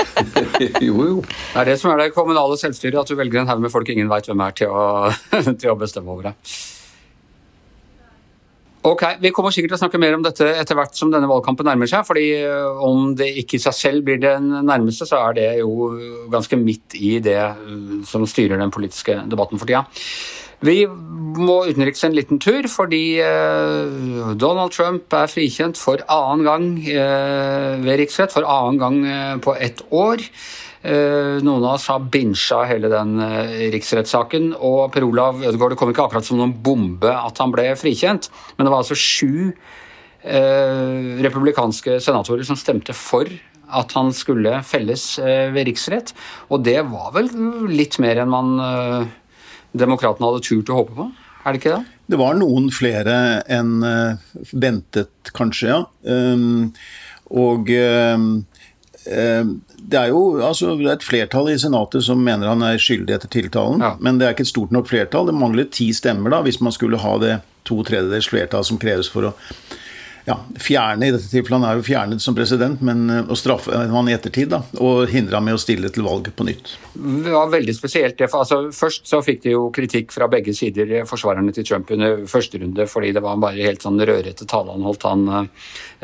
jo, 0.86 0.94
jo. 0.96 1.16
Det 1.26 1.58
er 1.60 1.68
det 1.68 1.74
som 1.82 1.92
er 1.92 2.00
det 2.00 2.12
kommunale 2.16 2.56
selvstyret, 2.56 3.02
at 3.02 3.10
du 3.12 3.18
velger 3.18 3.42
en 3.42 3.50
haug 3.50 3.60
med 3.60 3.72
folk 3.74 3.90
ingen 3.92 4.08
veit 4.08 4.30
hvem 4.30 4.40
er, 4.46 4.54
til 4.56 4.72
å, 4.72 5.10
til 5.60 5.74
å 5.74 5.76
bestemme 5.76 6.14
over 6.14 6.30
deg. 6.30 6.54
Ok, 8.82 9.02
Vi 9.22 9.30
kommer 9.30 9.54
sikkert 9.54 9.76
til 9.76 9.78
å 9.78 9.82
snakke 9.84 9.98
mer 10.02 10.16
om 10.16 10.24
dette 10.24 10.46
etter 10.58 10.74
hvert 10.74 10.96
som 10.98 11.10
denne 11.12 11.28
valgkampen 11.30 11.68
nærmer 11.68 11.86
seg. 11.86 12.02
fordi 12.06 12.26
eh, 12.42 12.80
Om 12.82 13.12
det 13.18 13.28
ikke 13.38 13.54
i 13.58 13.62
seg 13.62 13.76
selv 13.78 14.06
blir 14.08 14.18
den 14.18 14.48
nærmeste, 14.66 15.06
så 15.06 15.20
er 15.28 15.36
det 15.38 15.48
jo 15.60 15.92
ganske 16.32 16.58
midt 16.58 16.96
i 16.98 17.18
det 17.22 17.38
eh, 17.38 17.92
som 18.08 18.26
styrer 18.26 18.58
den 18.58 18.74
politiske 18.74 19.20
debatten 19.30 19.60
for 19.60 19.70
tida. 19.70 19.84
Vi 20.62 20.82
må 20.86 21.60
utenriks 21.66 22.02
en 22.06 22.14
liten 22.14 22.42
tur, 22.42 22.66
fordi 22.70 23.20
eh, 23.22 24.34
Donald 24.38 24.74
Trump 24.74 25.14
er 25.14 25.30
frikjent 25.30 25.78
for 25.78 26.02
annen 26.10 26.42
gang 26.46 26.68
ved 27.86 28.02
riksrett, 28.02 28.34
for 28.34 28.46
annen 28.46 28.82
gang 28.82 29.40
på 29.46 29.54
ett 29.62 29.86
år. 29.94 30.26
Eh, 30.82 31.38
noen 31.46 31.62
av 31.62 31.76
oss 31.76 31.86
har 31.92 32.02
binsja 32.10 32.64
hele 32.66 32.90
den 32.90 33.14
eh, 33.22 33.68
riksrettssaken. 33.74 34.50
Og 34.58 34.90
Per 34.94 35.06
Olav 35.06 35.38
Ødegaard, 35.38 35.76
det 35.76 35.78
kom 35.78 35.92
ikke 35.92 36.08
akkurat 36.08 36.26
som 36.26 36.40
noen 36.40 36.56
bombe 36.64 37.12
at 37.12 37.38
han 37.42 37.54
ble 37.54 37.68
frikjent, 37.78 38.28
men 38.56 38.66
det 38.66 38.74
var 38.74 38.82
altså 38.82 38.98
sju 38.98 39.52
eh, 39.52 41.22
republikanske 41.22 42.00
senatorer 42.02 42.46
som 42.48 42.58
stemte 42.58 42.96
for 42.98 43.30
at 43.72 43.94
han 43.96 44.10
skulle 44.12 44.58
felles 44.68 45.04
ved 45.22 45.64
riksrett. 45.64 46.10
Og 46.52 46.60
det 46.66 46.82
var 46.90 47.14
vel 47.14 47.30
litt 47.72 47.96
mer 48.04 48.18
enn 48.20 48.28
man 48.28 48.50
demokratene 49.72 50.28
hadde 50.28 50.42
turt 50.44 50.68
å 50.68 50.76
håpe 50.82 50.96
på? 50.98 51.06
Er 51.40 51.54
det 51.54 51.62
ikke 51.62 51.78
det? 51.78 51.94
Det 52.12 52.18
var 52.20 52.36
noen 52.36 52.68
flere 52.74 53.14
enn 53.48 53.72
ventet, 54.52 55.32
kanskje, 55.32 55.70
ja. 55.72 55.78
Um, 56.04 56.68
og 57.32 57.72
um, 57.72 58.28
det 59.82 59.98
er 59.98 60.10
jo 60.12 60.22
altså, 60.44 60.74
det 60.78 60.86
er 60.86 60.96
et 60.96 61.04
flertall 61.06 61.50
i 61.52 61.58
Senatet 61.60 62.04
som 62.06 62.20
mener 62.22 62.50
han 62.52 62.62
er 62.66 62.80
skyldig 62.80 63.16
etter 63.16 63.30
tiltalen. 63.32 63.82
Ja. 63.82 63.94
Men 64.00 64.18
det 64.18 64.26
er 64.26 64.36
ikke 64.36 64.46
et 64.46 64.52
stort 64.52 64.74
nok 64.74 64.90
flertall. 64.90 65.28
Det 65.28 65.36
mangler 65.36 65.70
ti 65.72 65.90
stemmer 65.96 66.32
da, 66.32 66.42
hvis 66.46 66.60
man 66.62 66.74
skulle 66.74 67.00
ha 67.02 67.16
det 67.22 67.38
to 67.68 67.80
tredjedels 67.86 68.30
flertall 68.30 68.64
som 68.66 68.80
kreves 68.82 69.10
for 69.10 69.30
å 69.30 69.32
ja, 70.24 70.36
fjerne 70.62 71.08
i 71.08 71.12
dette 71.14 71.26
tilfellet, 71.26 71.58
Han 71.58 71.66
er 71.66 71.78
jo 71.80 71.86
fjernet 71.86 72.22
som 72.22 72.36
president, 72.36 72.82
men 72.84 73.10
eh, 73.10 73.24
å 73.26 73.36
straffe 73.38 73.74
han 73.74 74.10
i 74.10 74.14
ettertid 74.14 74.52
da, 74.52 74.60
og 74.78 75.10
hindre 75.10 75.38
ham 75.38 75.48
med 75.48 75.56
å 75.56 75.60
stille 75.60 75.90
til 75.92 76.06
valg 76.06 76.30
på 76.36 76.46
nytt. 76.46 76.76
Det 76.94 77.32
var 77.32 77.50
veldig 77.50 77.74
spesielt. 77.74 78.16
det, 78.18 78.28
altså, 78.30 78.60
Først 78.76 79.08
så 79.10 79.22
fikk 79.24 79.42
de 79.46 79.56
jo 79.56 79.64
kritikk 79.74 80.14
fra 80.14 80.28
begge 80.30 80.54
sider, 80.54 81.02
forsvarerne 81.10 81.54
til 81.54 81.66
Trump 81.66 81.90
under 81.90 82.22
første 82.30 82.62
runde, 82.62 82.86
fordi 82.86 83.12
det 83.16 83.24
var 83.24 83.42
bare 83.42 83.66
helt 83.66 83.82
sånn 83.82 83.98
rørete 83.98 84.46
tale 84.46 84.76
han 84.76 84.86
holdt, 84.86 85.08
han, 85.08 85.50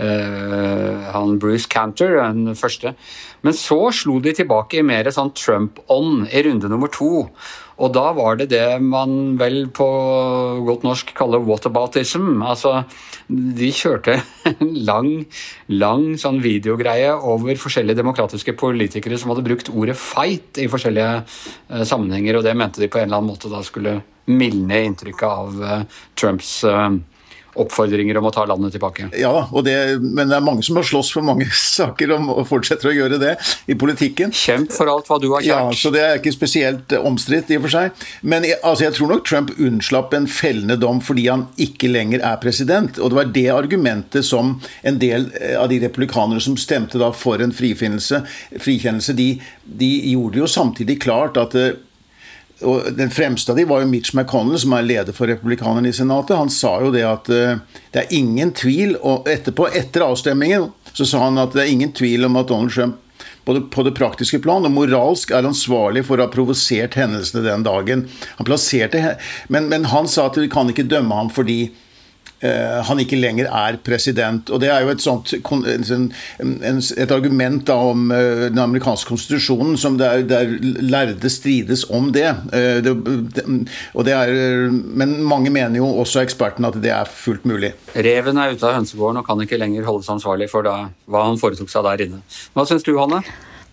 øh, 0.02 1.06
han 1.14 1.38
Bruce 1.38 1.70
Cantor, 1.70 2.18
den 2.18 2.58
første. 2.58 2.96
Men 3.46 3.54
så 3.54 3.92
slo 3.94 4.18
de 4.22 4.34
tilbake 4.34 4.80
i 4.80 4.86
mer 4.86 5.06
sånn 5.14 5.30
Trump-ånd 5.38 6.26
i 6.34 6.42
runde 6.48 6.70
nummer 6.70 6.90
to. 6.90 7.28
Og 7.78 7.92
da 7.94 8.08
var 8.16 8.38
det 8.40 8.48
det 8.50 8.80
man 8.82 9.36
vel 9.38 9.68
på 9.74 9.86
godt 10.66 10.86
norsk 10.86 11.12
kaller 11.16 11.44
whataboutism. 11.46 12.42
Altså, 12.42 12.82
de 13.28 13.70
kjørte 13.74 14.16
en 14.50 14.72
lang, 14.88 15.10
lang 15.70 16.08
sånn 16.18 16.40
videogreie 16.42 17.12
over 17.14 17.60
forskjellige 17.60 18.00
demokratiske 18.00 18.56
politikere 18.58 19.18
som 19.20 19.30
hadde 19.30 19.46
brukt 19.46 19.70
ordet 19.70 19.94
'fight' 19.98 20.62
i 20.64 20.66
forskjellige 20.70 21.12
uh, 21.22 21.84
sammenhenger, 21.86 22.38
og 22.38 22.48
det 22.48 22.56
mente 22.58 22.82
de 22.82 22.90
på 22.90 22.98
en 22.98 23.08
eller 23.08 23.20
annen 23.20 23.30
måte 23.30 23.52
da 23.52 23.62
skulle 23.62 24.00
mildne 24.28 24.82
inntrykket 24.88 25.28
av 25.28 25.62
uh, 25.62 26.02
Trumps 26.18 26.58
uh, 26.66 26.90
oppfordringer 27.62 28.18
om 28.20 28.28
å 28.28 28.34
ta 28.34 28.46
landet 28.48 28.76
tilbake. 28.76 29.10
Ja 29.18 29.46
det, 29.64 29.76
men 30.02 30.30
det 30.30 30.36
er 30.36 30.44
mange 30.44 30.64
som 30.66 30.78
har 30.78 30.86
slåss 30.86 31.10
for 31.14 31.26
mange 31.26 31.48
saker 31.78 32.14
om, 32.16 32.30
og 32.34 32.46
fortsetter 32.48 32.90
å 32.90 32.94
gjøre 32.94 33.20
det 33.20 33.34
i 33.70 33.76
politikken. 33.78 34.32
Kjemp 34.34 34.72
for 34.74 34.90
alt 34.90 35.08
hva 35.10 35.18
du 35.22 35.28
har 35.32 35.44
kjært. 35.44 35.72
Ja, 35.72 35.78
så 35.80 35.92
det 35.94 36.04
er 36.04 36.20
ikke 36.20 36.34
spesielt 36.34 36.94
omstridt 36.98 37.52
i 37.52 37.58
og 37.58 37.66
for 37.66 37.74
seg. 37.74 38.06
Men 38.22 38.46
altså, 38.58 38.86
jeg 38.86 38.96
tror 38.98 39.12
nok 39.12 39.26
Trump 39.28 39.52
unnslapp 39.58 40.14
en 40.16 40.28
fellende 40.30 40.78
dom 40.80 41.02
fordi 41.04 41.28
han 41.30 41.46
ikke 41.60 41.90
lenger 41.90 42.24
er 42.24 42.40
president. 42.42 43.00
Og 43.00 43.12
det 43.12 43.20
var 43.20 43.34
det 43.34 43.46
argumentet 43.54 44.26
som 44.26 44.56
en 44.86 45.00
del 45.00 45.28
eh, 45.40 45.56
av 45.60 45.68
de 45.72 45.80
republikanere 45.82 46.42
som 46.44 46.58
stemte 46.60 47.00
da 47.00 47.10
for 47.16 47.42
en 47.42 47.54
frifinnelse, 47.54 48.22
frikjennelse, 48.58 49.16
de, 49.18 49.30
de 49.64 49.92
gjorde 50.12 50.42
jo 50.42 50.50
samtidig 50.50 51.00
klart 51.04 51.38
at 51.40 51.56
eh, 51.58 51.76
og 52.66 52.88
Den 52.96 53.10
fremste 53.10 53.52
av 53.52 53.58
de 53.58 53.66
var 53.68 53.82
jo 53.82 53.90
Mitch 53.90 54.14
McConnell, 54.14 54.58
som 54.58 54.72
er 54.74 54.86
leder 54.86 55.14
for 55.14 55.30
republikanerne 55.30 55.90
i 55.90 55.94
Senatet. 55.94 56.36
Han 56.38 56.50
sa 56.50 56.74
jo 56.82 56.92
det 56.94 57.04
at 57.06 57.30
uh, 57.30 57.60
det 57.94 58.02
er 58.02 58.14
ingen 58.16 58.50
tvil 58.56 58.96
og 58.98 59.28
etterpå, 59.30 59.68
etter 59.78 60.06
avstemmingen, 60.06 60.70
så 60.92 61.06
sa 61.06 61.26
han 61.28 61.38
at 61.38 61.54
det 61.54 61.64
er 61.64 61.74
ingen 61.74 61.92
tvil 61.94 62.26
om 62.26 62.38
at 62.40 62.50
Donald 62.50 62.74
Trump 62.74 63.04
både 63.48 63.62
på 63.72 63.82
det 63.86 63.94
praktiske 63.96 64.42
plan 64.44 64.66
og 64.66 64.74
moralsk 64.74 65.30
er 65.32 65.46
ansvarlig 65.48 66.02
for 66.04 66.20
å 66.20 66.26
ha 66.26 66.32
provosert 66.32 66.98
hendelsene 66.98 67.46
den 67.46 67.62
dagen. 67.64 68.04
Han 68.36 68.48
plasserte, 68.48 69.14
men, 69.48 69.70
men 69.72 69.86
han 69.88 70.10
sa 70.10 70.26
at 70.28 70.36
vi 70.36 70.50
kan 70.52 70.68
ikke 70.68 70.84
dømme 70.90 71.16
ham 71.16 71.30
fordi 71.32 71.62
Eh, 71.68 71.87
han 72.40 73.00
ikke 73.02 73.18
lenger 73.18 73.48
er 73.50 73.78
president. 73.84 74.50
Og 74.50 74.60
Det 74.62 74.70
er 74.70 74.84
jo 74.84 74.92
et 74.92 75.02
sånt 75.02 75.34
et 76.98 77.12
argument 77.14 77.64
da 77.66 77.76
om 77.90 78.10
eh, 78.14 78.48
den 78.48 78.60
amerikanske 78.62 79.08
konstitusjonen 79.08 79.78
som 79.80 79.98
der, 79.98 80.22
der 80.28 80.50
lærde 80.62 81.30
strides 81.32 81.84
om 81.90 82.12
det. 82.14 82.28
Eh, 82.52 82.78
det, 82.84 82.94
det 84.06 84.14
er, 84.14 84.70
men 84.70 85.18
mange 85.24 85.52
mener 85.54 85.80
jo 85.80 85.90
også 86.02 86.22
ekspertene 86.24 86.70
at 86.70 86.80
det 86.82 86.92
er 86.94 87.10
fullt 87.10 87.46
mulig. 87.48 87.72
Reven 87.94 88.40
er 88.40 88.54
ute 88.54 88.68
av 88.68 88.78
hønsegården 88.78 89.22
og 89.22 89.28
kan 89.28 89.44
ikke 89.44 89.60
lenger 89.60 89.88
holdes 89.88 90.10
ansvarlig 90.12 90.50
for 90.52 90.66
da, 90.66 90.88
hva 91.10 91.26
han 91.28 91.40
foretok 91.40 91.70
seg 91.72 91.86
der 91.88 92.08
inne. 92.08 92.24
Hva 92.54 92.66
syns 92.68 92.86
du, 92.86 92.94
Hanne? 93.00 93.22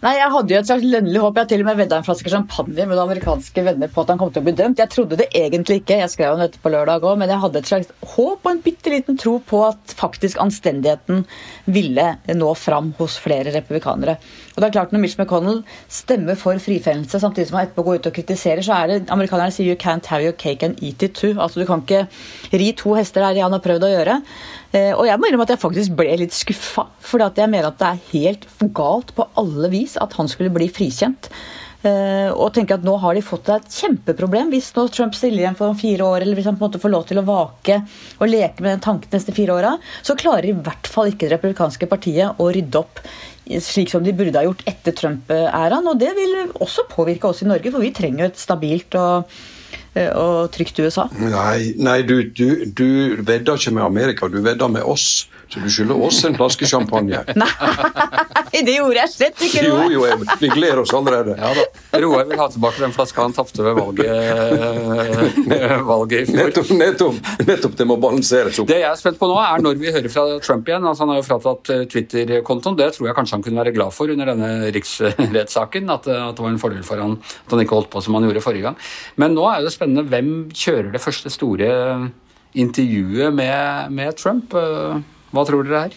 Nei, 0.05 0.19
Jeg 0.19 0.29
hadde 0.29 0.53
jo 0.53 0.57
et 0.61 0.67
slags 0.69 0.83
lønnlig 0.85 1.17
håp. 1.17 1.37
Jeg 1.39 1.49
til 1.49 1.61
og 1.63 1.65
med 1.65 1.79
vedda 1.79 1.97
en 1.97 2.05
flaske 2.05 2.29
champagne 2.29 2.83
med 2.85 2.99
amerikanske 3.01 3.61
venner 3.65 3.89
på 3.89 4.03
at 4.03 4.11
han 4.13 4.19
kom 4.21 4.29
til 4.29 4.43
å 4.43 4.45
bli 4.45 4.53
dømt. 4.59 4.77
Jeg 4.77 4.91
trodde 4.93 5.17
det 5.17 5.25
egentlig 5.33 5.79
ikke, 5.79 5.97
jeg 5.97 6.11
skrev 6.13 6.35
om 6.35 6.43
dette 6.43 6.61
på 6.61 6.69
lørdag 6.69 7.07
òg, 7.09 7.15
men 7.17 7.33
jeg 7.33 7.41
hadde 7.41 7.57
et 7.63 7.71
slags 7.71 7.89
håp 8.11 8.45
og 8.45 8.51
en 8.51 8.61
bitte 8.61 8.93
liten 8.93 9.17
tro 9.17 9.39
på 9.41 9.63
at 9.65 9.95
faktisk 9.97 10.37
anstendigheten 10.43 11.25
ville 11.65 12.05
nå 12.37 12.51
fram 12.53 12.93
hos 12.99 13.17
flere 13.23 13.49
republikanere. 13.55 14.19
Og 14.55 14.61
det 14.61 14.67
er 14.67 14.75
klart 14.77 14.93
Når 14.95 15.03
Mitch 15.03 15.17
McConnell 15.19 15.61
stemmer 15.91 16.37
for 16.39 16.59
frifinnelse 16.63 17.19
samtidig 17.19 17.49
som 17.49 17.59
han 17.59 17.67
etterpå 17.67 17.83
går 17.85 17.99
ut 17.99 18.09
og 18.09 18.15
kritiserer, 18.15 18.63
så 18.63 18.77
er 18.77 18.87
det 18.87 19.11
amerikanerne 19.11 19.51
sier 19.51 19.67
'you 19.67 19.79
can't 19.79 20.05
have 20.07 20.23
your 20.23 20.33
cake 20.33 20.63
and 20.63 20.81
eat 20.81 21.03
it 21.03 21.17
too'. 21.17 21.35
Altså 21.39 21.59
Du 21.59 21.65
kan 21.65 21.81
ikke 21.81 22.07
ri 22.53 22.71
to 22.71 22.93
hester, 22.93 23.21
det 23.21 23.29
er 23.29 23.33
det 23.33 23.43
han 23.43 23.51
har 23.51 23.59
prøvd 23.59 23.83
å 23.83 23.93
gjøre. 23.95 24.21
Eh, 24.73 24.93
og 24.93 25.05
jeg 25.05 25.19
må 25.19 25.27
innrømme 25.27 25.43
at 25.43 25.55
jeg 25.55 25.59
faktisk 25.59 25.95
ble 25.95 26.17
litt 26.17 26.33
skuffa. 26.33 26.87
For 26.99 27.19
jeg 27.19 27.49
mener 27.49 27.67
at 27.67 27.79
det 27.79 27.87
er 27.87 28.03
helt 28.13 28.47
galt 28.73 29.15
på 29.15 29.27
alle 29.37 29.69
vis 29.69 29.97
at 29.97 30.13
han 30.13 30.27
skulle 30.27 30.49
bli 30.49 30.67
frikjent. 30.69 31.29
Uh, 31.85 32.33
og 32.33 32.49
tenker 32.55 32.79
at 32.79 32.85
nå 32.85 32.95
har 32.97 33.13
de 33.13 33.21
fått 33.21 33.49
et 33.53 33.67
kjempeproblem. 33.69 34.49
Hvis 34.49 34.71
nå 34.73 34.87
Trump 34.89 35.13
stiller 35.13 35.43
igjen 35.43 35.57
for 35.59 35.75
fire 35.77 36.01
år, 36.01 36.23
eller 36.23 36.33
hvis 36.33 36.47
han 36.49 36.57
på 36.57 36.65
en 36.65 36.71
måte 36.71 36.81
får 36.81 36.89
lov 36.89 37.05
til 37.05 37.19
å 37.21 37.25
vake 37.27 37.75
og 38.17 38.31
leke 38.31 38.63
med 38.63 38.71
den 38.71 38.81
tanken 38.87 39.13
neste 39.13 39.35
fire 39.37 39.53
åra, 39.53 39.75
så 40.01 40.17
klarer 40.17 40.49
i 40.49 40.55
hvert 40.57 40.89
fall 40.89 41.11
ikke 41.11 41.27
det 41.27 41.35
republikanske 41.35 41.89
partiet 41.91 42.41
å 42.41 42.49
rydde 42.49 42.81
opp 42.81 43.03
slik 43.61 43.91
som 43.91 44.03
de 44.05 44.13
burde 44.15 44.37
ha 44.37 44.45
gjort 44.47 44.63
etter 44.69 44.95
Trump-æraen. 44.97 45.89
Og 45.91 45.99
det 46.01 46.13
vil 46.17 46.35
også 46.53 46.87
påvirke 46.91 47.29
oss 47.29 47.43
i 47.45 47.49
Norge, 47.49 47.71
for 47.73 47.83
vi 47.83 47.93
trenger 47.95 48.25
jo 48.25 48.31
et 48.31 48.41
stabilt 48.41 48.97
og 48.99 49.29
og 49.95 50.51
trygt 50.55 50.79
USA? 50.83 51.07
Nei, 51.19 51.73
nei 51.79 52.01
du, 52.07 52.17
du, 52.35 52.65
du 52.67 52.89
vedder 53.21 53.55
ikke 53.55 53.75
med 53.77 53.85
Amerika, 53.85 54.27
du 54.31 54.41
vedder 54.41 54.71
med 54.71 54.83
oss. 54.83 55.27
Så 55.47 55.61
du 55.61 55.69
skylder 55.69 56.01
oss 56.01 56.23
en 56.25 56.35
flaske 56.35 56.67
champagne. 56.67 57.19
Nei, 57.41 58.61
det 58.67 58.73
gjorde 58.75 58.97
jeg 58.97 59.11
slett 59.13 59.43
ikke. 59.45 59.61
Jo, 59.67 59.77
jo, 59.93 60.05
vi 60.41 60.49
gleder 60.51 60.81
oss 60.81 60.93
allerede. 60.95 61.35
Ja 61.37 61.51
da. 61.55 61.65
Roar 62.01 62.25
vil 62.29 62.39
ha 62.41 62.47
tilbake 62.51 62.81
den 62.81 62.95
flaska 62.95 63.23
han 63.23 63.35
tapte 63.35 63.63
ved 63.63 63.77
valget, 63.77 64.09
valget 65.91 66.17
i 66.17 66.25
fjor. 66.31 66.39
Nettopp, 66.41 66.71
nettopp, 66.79 67.19
nettopp, 67.47 67.77
det 67.77 67.87
må 67.87 67.97
balanseres 68.01 68.59
opp. 68.59 68.69
Det 68.71 68.81
jeg 68.81 68.89
er 68.89 68.99
spent 68.99 69.19
på 69.21 69.29
nå, 69.29 69.37
er 69.41 69.63
når 69.63 69.79
vi 69.79 69.93
hører 69.93 70.11
fra 70.11 70.25
Trump 70.43 70.67
igjen. 70.67 70.87
Altså, 70.89 71.05
han 71.05 71.13
har 71.13 71.21
jo 71.21 71.27
fratatt 71.27 71.71
eh, 71.75 71.85
Twitter-kontoen. 71.93 72.79
Det 72.81 72.89
tror 72.97 73.11
jeg 73.11 73.17
kanskje 73.19 73.37
han 73.37 73.45
kunne 73.45 73.61
være 73.61 73.75
glad 73.77 73.95
for 73.95 74.11
under 74.11 74.33
denne 74.33 74.51
riksrettssaken. 74.75 75.93
At, 75.93 76.09
at, 76.09 76.35
det 76.35 76.43
var 76.47 76.51
en 76.51 76.61
fordel 76.61 76.83
for 76.87 76.99
han 76.99 77.19
at 77.21 77.53
han 77.53 77.63
ikke 77.63 77.77
holdt 77.77 77.93
på 77.93 78.03
som 78.03 78.17
han 78.17 78.27
gjorde 78.27 78.43
forrige 78.43 78.65
gang. 78.65 78.79
Men 79.21 79.37
nå 79.37 79.45
er 79.51 79.63
det 79.63 79.71
spennende 79.75 79.84
hvem 79.85 80.31
kjører 80.53 80.91
det 80.93 81.03
første 81.03 81.31
store 81.33 81.69
intervjuet 82.55 83.33
med, 83.35 83.91
med 83.91 84.17
Trump. 84.19 84.53
Hva 84.55 85.43
tror 85.47 85.65
dere 85.67 85.87
her? 85.87 85.95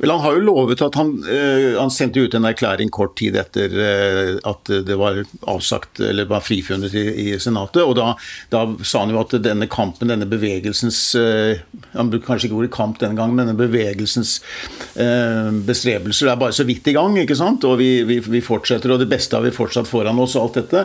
Vel, 0.00 0.10
Han 0.10 0.20
har 0.20 0.36
jo 0.38 0.44
lovet 0.46 0.80
at 0.80 0.96
han, 0.96 1.12
eh, 1.28 1.76
han 1.76 1.92
sendte 1.92 2.22
ut 2.24 2.34
en 2.34 2.48
erklæring 2.48 2.88
kort 2.92 3.18
tid 3.20 3.36
etter 3.36 3.74
eh, 3.84 4.30
at 4.48 4.70
det 4.86 4.96
var 4.96 5.20
avsagt, 5.50 6.00
eller 6.00 6.28
var 6.30 6.44
frifunnet 6.44 6.94
i, 6.96 7.04
i 7.26 7.26
Senatet. 7.40 7.82
og 7.84 7.98
da, 7.98 8.14
da, 8.52 8.64
sa 8.80 9.04
han 9.04 9.12
jo 9.12 9.20
at 9.20 9.36
denne 9.44 9.68
kampen, 9.68 10.08
denne 10.08 10.28
bevegelsens 10.30 11.02
eh, 11.20 11.60
Han 11.94 12.10
brukte 12.12 12.28
kanskje 12.28 12.48
ikke 12.48 12.58
ordet 12.60 12.72
kamp 12.74 13.00
denne 13.00 13.18
gangen, 13.18 13.36
men 13.36 13.48
denne 13.48 13.58
bevegelsens 13.58 14.36
eh, 14.94 15.50
bestrebelser 15.66 16.30
er 16.30 16.40
bare 16.40 16.56
så 16.56 16.66
vidt 16.68 16.88
i 16.90 16.94
gang. 16.96 17.18
ikke 17.18 17.38
sant? 17.38 17.66
Og 17.68 17.78
vi, 17.80 17.90
vi, 18.08 18.20
vi, 18.22 18.42
fortsetter, 18.44 18.92
og 18.94 19.02
det 19.02 19.10
beste 19.10 19.36
har 19.36 19.46
vi 19.46 19.54
fortsatt 19.54 19.90
foran 19.90 20.20
oss, 20.22 20.36
og 20.38 20.48
alt 20.48 20.60
dette. 20.60 20.84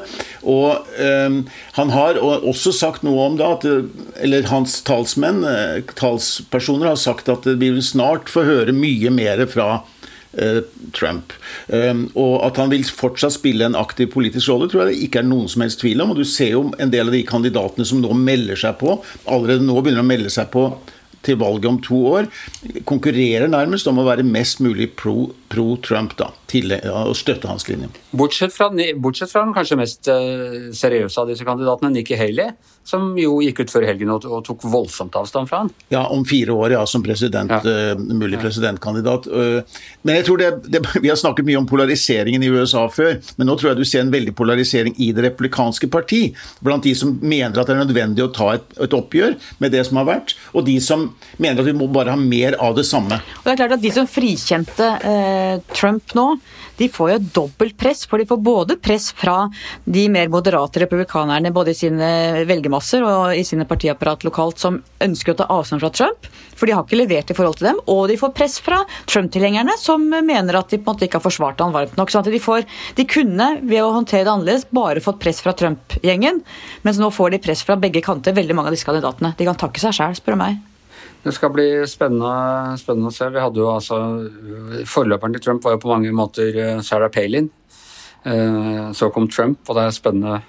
Og 0.50 1.00
eh, 1.02 1.42
han 1.80 1.96
har 1.96 2.22
også 2.22 2.74
sagt 2.76 3.06
noe 3.08 3.30
om 3.30 3.40
det, 3.40 3.52
at, 3.58 4.22
eller 4.26 4.50
hans 4.52 4.80
talsmenn, 4.88 5.44
talspersoner, 5.98 6.92
har 6.94 7.02
sagt 7.02 7.30
at 7.32 7.48
vi 7.48 7.70
vil 7.70 7.84
snart 7.86 8.32
få 8.32 8.46
høre 8.48 8.76
mye 8.76 9.14
mer 9.14 9.46
fra 9.52 9.70
eh, 9.78 9.95
Trump. 10.96 11.34
Um, 11.68 12.06
og 12.20 12.42
at 12.48 12.60
han 12.62 12.72
vil 12.74 12.84
fortsatt 12.88 13.38
spille 13.38 13.68
en 13.68 13.78
aktiv 13.80 14.10
politisk 14.14 14.52
rolle, 14.52 14.68
tror 14.72 14.86
jeg 14.86 14.94
det 14.94 15.08
ikke 15.08 15.22
er 15.22 15.30
noen 15.30 15.48
som 15.52 15.64
helst 15.66 15.82
tvil 15.84 16.04
om. 16.04 16.12
Og 16.14 16.20
du 16.20 16.28
ser 16.28 16.54
jo 16.56 16.66
en 16.82 16.92
del 16.94 17.08
av 17.08 17.16
de 17.16 17.24
kandidatene 17.28 17.88
som 17.88 18.02
nå 18.04 18.12
melder 18.18 18.60
seg 18.60 18.78
på, 18.82 19.00
allerede 19.32 19.66
nå 19.66 19.80
begynner 19.80 20.04
å 20.04 20.10
melde 20.12 20.34
seg 20.34 20.52
på 20.54 20.70
til 21.26 21.40
valget 21.42 21.70
om 21.72 21.80
to 21.82 22.00
år, 22.12 22.28
konkurrerer 22.88 23.50
nærmest 23.50 23.88
om 23.90 24.02
å 24.02 24.08
være 24.08 24.26
mest 24.28 24.62
mulig 24.62 24.92
pro, 25.00 25.32
pro 25.56 25.78
Trump, 25.80 26.16
da, 26.20 26.30
til 26.52 26.74
å 26.76 27.14
støtte 27.16 27.48
hans 27.50 27.68
linje. 27.70 27.88
Bortsett 28.16 28.54
fra, 28.56 28.68
bortsett 29.02 29.32
fra 29.32 29.46
den 29.46 29.54
kanskje 29.56 29.80
mest 29.80 30.10
uh, 30.12 30.72
seriøse 30.76 31.22
av 31.22 31.32
disse 31.32 31.48
kandidatene, 31.48 31.94
Nikki 31.96 32.18
Haley, 32.20 32.54
som 32.86 33.16
jo 33.18 33.40
gikk 33.42 33.64
ut 33.64 33.72
før 33.74 33.88
helgen 33.88 34.12
og, 34.14 34.28
og, 34.30 34.44
tok 34.46 34.66
voldsomt 34.70 35.16
avstand 35.18 35.50
fra 35.50 35.64
han. 35.64 35.72
Ja, 35.94 36.04
om 36.14 36.26
fire 36.28 36.54
år, 36.54 36.76
ja, 36.76 36.84
som 36.90 37.04
president, 37.06 37.52
ja. 37.52 37.96
Uh, 37.96 38.04
mulig 38.20 38.40
presidentkandidat. 38.42 39.30
Uh, 39.32 39.80
men 40.06 40.20
jeg 40.20 40.28
tror 40.28 40.42
det, 40.42 40.52
det, 40.70 40.84
Vi 41.02 41.10
har 41.10 41.20
snakket 41.20 41.48
mye 41.48 41.62
om 41.62 41.70
polariseringen 41.70 42.44
i 42.44 42.52
USA 42.52 42.86
før, 42.92 43.18
men 43.40 43.50
nå 43.50 43.58
tror 43.60 43.72
jeg 43.72 43.82
du 43.82 43.88
ser 43.88 44.06
en 44.06 44.14
veldig 44.14 44.36
polarisering 44.38 44.98
i 45.02 45.12
det 45.16 45.26
republikanske 45.30 45.90
parti. 45.94 46.22
Blant 46.66 46.86
de 46.86 46.94
som 46.98 47.16
mener 47.22 47.58
at 47.58 47.70
det 47.70 47.78
er 47.78 47.84
nødvendig 47.84 48.26
å 48.26 48.32
ta 48.36 48.52
et, 48.58 48.68
et 48.84 48.96
oppgjør 48.96 49.38
med 49.64 49.74
det 49.74 49.86
som 49.88 50.02
har 50.02 50.10
vært, 50.12 50.36
og 50.54 50.68
de 50.68 50.78
som 50.84 51.08
mener 51.42 51.64
at 51.64 51.70
vi 51.70 51.76
må 51.78 51.88
bare 51.92 52.14
ha 52.14 52.20
mer 52.20 52.60
av 52.62 52.76
det 52.78 52.86
samme. 52.88 53.22
Og 53.42 53.48
det 53.48 53.56
er 53.56 53.62
klart 53.64 53.78
at 53.78 53.84
De 53.86 53.92
som 53.94 54.08
frikjente 54.10 54.88
eh, 55.06 55.45
Trump 55.74 56.14
nå, 56.18 56.26
de 56.78 56.88
får 56.92 57.12
jo 57.12 57.18
dobbelt 57.40 57.78
press. 57.80 58.04
For 58.10 58.22
de 58.22 58.28
får 58.30 58.42
både 58.44 58.78
press 58.82 59.10
fra 59.16 59.46
de 59.84 60.06
mer 60.12 60.32
moderate 60.34 60.82
republikanerne 60.84 61.52
både 61.56 61.74
i 61.74 61.78
sine 61.78 62.10
velgermasser 62.48 63.06
og 63.06 63.36
i 63.38 63.46
sine 63.48 63.68
partiapparat 63.70 64.26
lokalt 64.28 64.62
som 64.62 64.82
ønsker 65.04 65.34
å 65.34 65.40
ta 65.42 65.50
avstand 65.56 65.84
fra 65.84 65.92
Trump, 65.96 66.30
for 66.56 66.68
de 66.68 66.76
har 66.76 66.86
ikke 66.86 67.00
levert 67.00 67.32
i 67.32 67.38
forhold 67.38 67.60
til 67.60 67.70
dem. 67.72 67.82
Og 67.92 68.06
de 68.12 68.20
får 68.20 68.36
press 68.38 68.60
fra 68.64 68.82
Trump-tilhengerne 69.12 69.78
som 69.82 70.04
mener 70.06 70.60
at 70.60 70.72
de 70.72 70.80
på 70.80 70.90
en 70.90 70.94
måte 70.94 71.08
ikke 71.08 71.20
har 71.22 71.28
forsvart 71.28 71.64
han 71.64 71.76
varmt 71.76 71.98
nok. 72.00 72.14
sånn 72.14 72.26
at 72.26 72.32
de, 72.32 72.44
får, 72.44 72.68
de 73.00 73.08
kunne 73.10 73.50
ved 73.64 73.84
å 73.84 73.94
håndtere 73.96 74.28
det 74.28 74.36
annerledes 74.36 74.70
bare 74.76 75.04
fått 75.04 75.22
press 75.24 75.42
fra 75.44 75.56
Trump-gjengen, 75.58 76.44
mens 76.86 77.02
nå 77.02 77.12
får 77.14 77.36
de 77.36 77.44
press 77.48 77.66
fra 77.66 77.80
begge 77.80 78.04
kanter, 78.06 78.36
veldig 78.36 78.58
mange 78.58 78.72
av 78.72 78.78
disse 78.78 78.88
kandidatene. 78.88 79.36
De 79.38 79.48
kan 79.48 79.60
takke 79.60 79.84
seg 79.84 79.96
sjæl, 79.96 80.18
spør 80.20 80.38
du 80.38 80.44
meg. 80.46 80.64
Det 81.26 81.32
skal 81.34 81.50
bli 81.56 81.68
spennende, 81.90 82.78
spennende, 82.78 83.10
å 83.10 83.16
se. 83.16 83.32
Vi 83.34 83.42
hadde 83.42 83.58
jo 83.58 83.72
altså, 83.72 83.98
Forløperen 84.86 85.34
til 85.34 85.42
Trump 85.48 85.64
var 85.66 85.74
jo 85.74 85.82
på 85.82 85.90
mange 85.90 86.12
måter 86.14 86.60
eh, 86.62 86.82
Sarah 86.86 87.10
Palin. 87.10 87.48
Eh, 88.30 88.92
så 88.94 89.10
kom 89.14 89.26
Trump, 89.32 89.64
og 89.66 89.80
det 89.80 89.88
er 89.88 89.96
spennende 89.96 90.44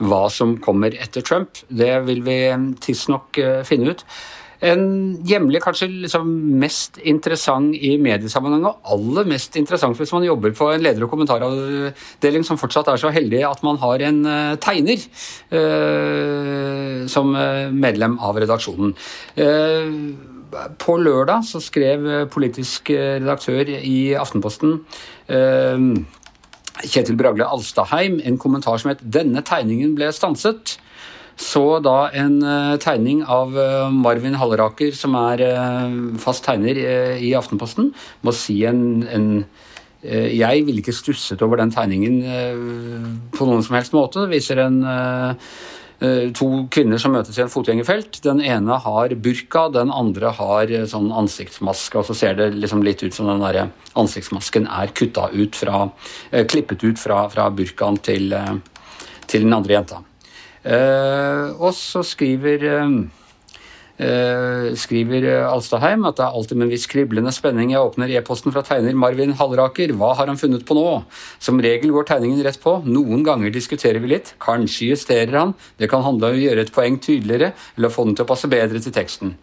hva 0.00 0.26
som 0.32 0.58
kommer 0.60 0.92
etter 0.96 1.24
Trump. 1.24 1.62
Det 1.68 1.94
vil 2.04 2.20
vi 2.26 2.36
tidsnok 2.84 3.40
eh, 3.40 3.62
finne 3.68 3.94
ut. 3.94 4.04
En 4.60 4.82
hjemlig 5.24 5.62
kanskje 5.64 5.88
liksom 6.04 6.28
mest 6.60 6.98
interessant 7.08 7.72
i 7.72 7.94
mediesammenheng, 8.02 8.66
og 8.68 8.92
aller 8.92 9.28
mest 9.30 9.56
interessant 9.56 9.96
hvis 9.96 10.12
man 10.12 10.26
jobber 10.26 10.52
på 10.56 10.68
en 10.74 10.84
leder- 10.84 11.06
og 11.06 11.12
kommentaravdeling 11.14 12.44
som 12.44 12.60
fortsatt 12.60 12.90
er 12.92 13.00
så 13.00 13.12
heldig 13.14 13.40
at 13.48 13.64
man 13.64 13.80
har 13.80 14.04
en 14.10 14.20
uh, 14.28 14.58
tegner 14.60 15.00
uh, 15.56 17.08
som 17.08 17.32
medlem 17.72 18.18
av 18.20 18.36
redaksjonen. 18.42 18.92
Uh, 19.40 19.88
på 20.82 20.98
lørdag 20.98 21.46
så 21.46 21.60
skrev 21.62 22.06
politisk 22.34 22.90
redaktør 22.90 23.68
i 23.70 24.16
Aftenposten 24.18 24.80
Kjetil 26.82 27.14
Bragle 27.20 27.46
Alstaheim 27.46 28.18
en 28.26 28.38
kommentar 28.38 28.80
som 28.82 28.90
het 28.90 28.98
'Denne 28.98 29.44
tegningen 29.46 29.94
ble 29.94 30.10
stanset' 30.10 30.80
så 31.40 31.64
da 31.80 32.10
en 32.12 32.36
uh, 32.44 32.76
tegning 32.80 33.22
av 33.24 33.54
uh, 33.56 33.88
Marvin 33.88 34.36
Halleraker, 34.36 34.92
som 34.96 35.16
er 35.16 35.40
uh, 35.48 35.88
fast 36.20 36.44
tegner 36.44 36.76
i 37.16 37.32
Aftenposten. 37.38 37.90
Må 38.26 38.36
si 38.36 38.60
en, 38.68 39.02
en 39.08 39.32
Jeg 40.00 40.64
ville 40.64 40.80
ikke 40.80 40.96
stusset 40.96 41.42
over 41.44 41.58
den 41.60 41.68
tegningen 41.74 42.22
på 43.36 43.44
noen 43.44 43.60
som 43.60 43.74
helst 43.76 43.92
måte. 43.92 44.22
Det 44.22 44.32
viser 44.32 44.62
en 44.62 44.78
to 46.32 46.48
kvinner 46.72 46.96
som 46.96 47.12
møtes 47.12 47.36
i 47.36 47.42
en 47.44 47.52
fotgjengerfelt. 47.52 48.22
Den 48.24 48.40
ene 48.40 48.78
har 48.80 49.12
burka, 49.20 49.66
den 49.68 49.92
andre 49.92 50.32
har 50.38 50.72
sånn 50.88 51.12
ansiktsmaske. 51.12 52.00
Og 52.00 52.08
så 52.08 52.16
ser 52.16 52.40
det 52.40 52.48
liksom 52.56 52.80
litt 52.80 53.04
ut 53.04 53.12
som 53.12 53.28
den 53.28 53.44
der 53.44 53.66
ansiktsmasken 53.92 54.72
er 54.72 54.88
ut 55.28 55.60
fra 55.60 55.90
Klippet 56.48 56.80
ut 56.80 57.04
fra, 57.04 57.26
fra 57.28 57.50
burkaen 57.52 58.00
til, 58.00 58.32
til 59.28 59.44
den 59.44 59.60
andre 59.60 59.82
jenta. 59.82 60.06
Eh, 60.64 61.46
og 61.56 61.72
så 61.72 62.02
skriver 62.04 62.64
eh, 64.00 64.66
skriver 64.76 65.26
Alstadheim 65.46 66.04
at 66.08 66.18
det 66.18 66.24
er 66.26 66.36
alltid 66.36 66.58
med 66.58 66.66
en 66.66 66.72
viss 66.74 66.84
kriblende 66.90 67.32
spenning 67.32 67.72
jeg 67.72 67.84
åpner 67.84 68.12
e-posten 68.16 68.52
fra 68.52 68.64
tegner 68.66 68.96
Marvin 68.96 69.32
Halleraker. 69.38 69.94
Hva 69.96 70.12
har 70.18 70.28
han 70.32 70.40
funnet 70.40 70.66
på 70.68 70.76
nå? 70.76 70.84
Som 71.40 71.60
regel 71.64 71.92
går 71.94 72.08
tegningen 72.12 72.44
rett 72.44 72.60
på. 72.60 72.78
Noen 72.84 73.24
ganger 73.26 73.52
diskuterer 73.54 74.00
vi 74.04 74.14
litt. 74.14 74.34
Kanskje 74.42 74.92
justerer 74.92 75.36
han. 75.38 75.56
Det 75.80 75.88
kan 75.92 76.04
handle 76.04 76.32
om 76.32 76.38
å 76.38 76.44
gjøre 76.44 76.66
et 76.66 76.74
poeng 76.74 77.00
tydeligere, 77.00 77.54
eller 77.76 77.92
få 77.92 78.08
den 78.08 78.16
til 78.18 78.28
å 78.28 78.32
passe 78.32 78.52
bedre 78.52 78.80
til 78.84 78.96
teksten. 78.96 79.36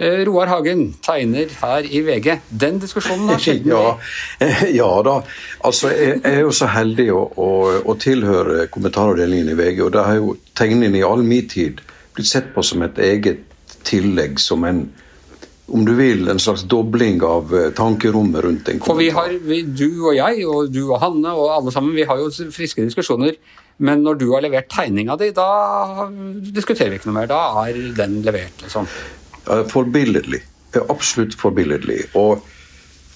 Eh, 0.00 0.22
Roar 0.24 0.48
Hagen, 0.48 0.94
tegner 1.04 1.50
her 1.60 1.84
i 1.84 2.00
VG. 2.00 2.38
Den 2.48 2.78
diskusjonen 2.80 3.28
har 3.28 3.42
skjedd 3.42 3.66
ja, 3.74 3.82
ja 4.80 4.88
da. 5.04 5.18
Altså, 5.68 5.90
jeg, 5.92 6.22
jeg 6.22 6.38
er 6.38 6.40
jo 6.46 6.54
så 6.56 6.70
heldig 6.72 7.10
å, 7.12 7.20
å, 7.36 7.50
å 7.84 7.96
tilhøre 8.00 8.64
kommentaravdelingen 8.72 9.52
i 9.52 9.58
VG, 9.58 9.84
og 9.84 9.92
det 9.98 10.06
har 10.06 10.16
jo 10.16 10.38
tegningen 10.56 10.96
i 10.96 11.04
all 11.04 11.20
min 11.26 11.50
tid 11.52 11.84
blitt 12.16 12.30
sett 12.32 12.48
på 12.54 12.64
som 12.64 12.80
et 12.86 12.96
eget 13.10 13.44
tillegg, 13.84 14.40
som 14.40 14.64
en 14.68 14.86
om 15.70 15.84
du 15.86 15.92
vil, 15.94 16.24
en 16.26 16.40
slags 16.42 16.64
dobling 16.66 17.20
av 17.22 17.52
eh, 17.54 17.68
tankerommet 17.76 18.42
rundt 18.42 18.72
en 18.72 18.80
kommentar. 18.80 18.88
For 18.88 18.98
vi 18.98 19.10
har, 19.14 19.36
vi, 19.46 19.60
du 19.62 20.00
og 20.08 20.16
jeg, 20.16 20.42
og 20.50 20.72
du 20.74 20.80
og 20.88 20.96
Hanne 20.98 21.30
og 21.30 21.52
alle 21.54 21.70
sammen, 21.70 21.94
vi 21.94 22.08
har 22.08 22.18
jo 22.18 22.26
friske 22.50 22.82
diskusjoner. 22.88 23.36
Men 23.80 24.02
når 24.04 24.18
du 24.20 24.26
har 24.32 24.42
levert 24.44 24.66
tegninga 24.72 25.14
di, 25.20 25.30
da 25.36 26.08
diskuterer 26.42 26.90
vi 26.90 26.98
ikke 26.98 27.08
noe 27.08 27.20
mer. 27.20 27.30
Da 27.30 27.38
er 27.62 27.78
den 27.96 28.18
levert, 28.26 28.58
liksom. 28.64 28.88
Forbilledlig. 29.68 30.42
Absolutt 30.88 31.34
forbilledlig. 31.34 32.04
Og, 32.14 32.44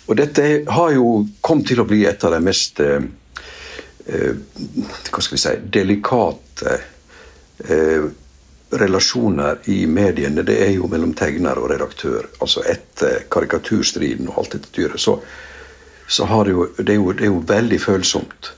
og, 0.07 0.17
dette 0.19 0.65
har 0.67 0.91
jo 0.97 1.23
kommet 1.41 1.71
til 1.71 1.83
å 1.83 1.87
bli 1.87 2.03
et 2.09 2.25
av 2.27 2.35
de 2.35 2.41
mest 2.43 2.81
eh, 2.83 3.07
eh, 4.07 4.35
hva 5.11 5.23
skal 5.23 5.37
vi 5.37 5.43
si, 5.45 5.55
delikate 5.79 6.75
eh, 7.69 8.09
relasjoner 8.75 9.63
i 9.71 9.85
mediene, 9.87 10.43
det 10.43 10.59
er 10.67 10.73
jo 10.75 10.91
mellom 10.91 11.15
tegner 11.15 11.61
og 11.63 11.71
redaktør. 11.71 12.27
Altså 12.43 12.65
etter 12.67 13.29
karikaturstriden 13.31 14.33
og 14.33 14.43
alt 14.43 14.57
dette 14.57 14.75
dyret, 14.75 14.99
så, 15.01 15.21
så 16.11 16.27
har 16.27 16.49
det 16.49 16.57
jo 16.57 16.67
det, 16.81 16.91
er 16.91 16.99
jo 16.99 17.15
det 17.15 17.29
er 17.29 17.31
jo 17.31 17.45
veldig 17.55 17.81
følsomt. 17.85 18.51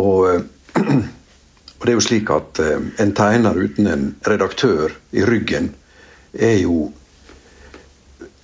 Og, 0.00 0.40
og 1.76 1.84
det 1.84 1.92
er 1.92 1.98
jo 1.98 2.08
slik 2.08 2.32
at 2.32 2.64
en 2.64 3.12
tegner 3.12 3.60
uten 3.60 3.92
en 3.92 4.12
redaktør 4.24 4.96
i 5.12 5.28
ryggen 5.28 5.74
er 6.34 6.58
jo 6.62 6.90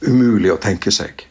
umulig 0.06 0.52
å 0.52 0.60
tenke 0.60 0.92
seg. 0.94 1.26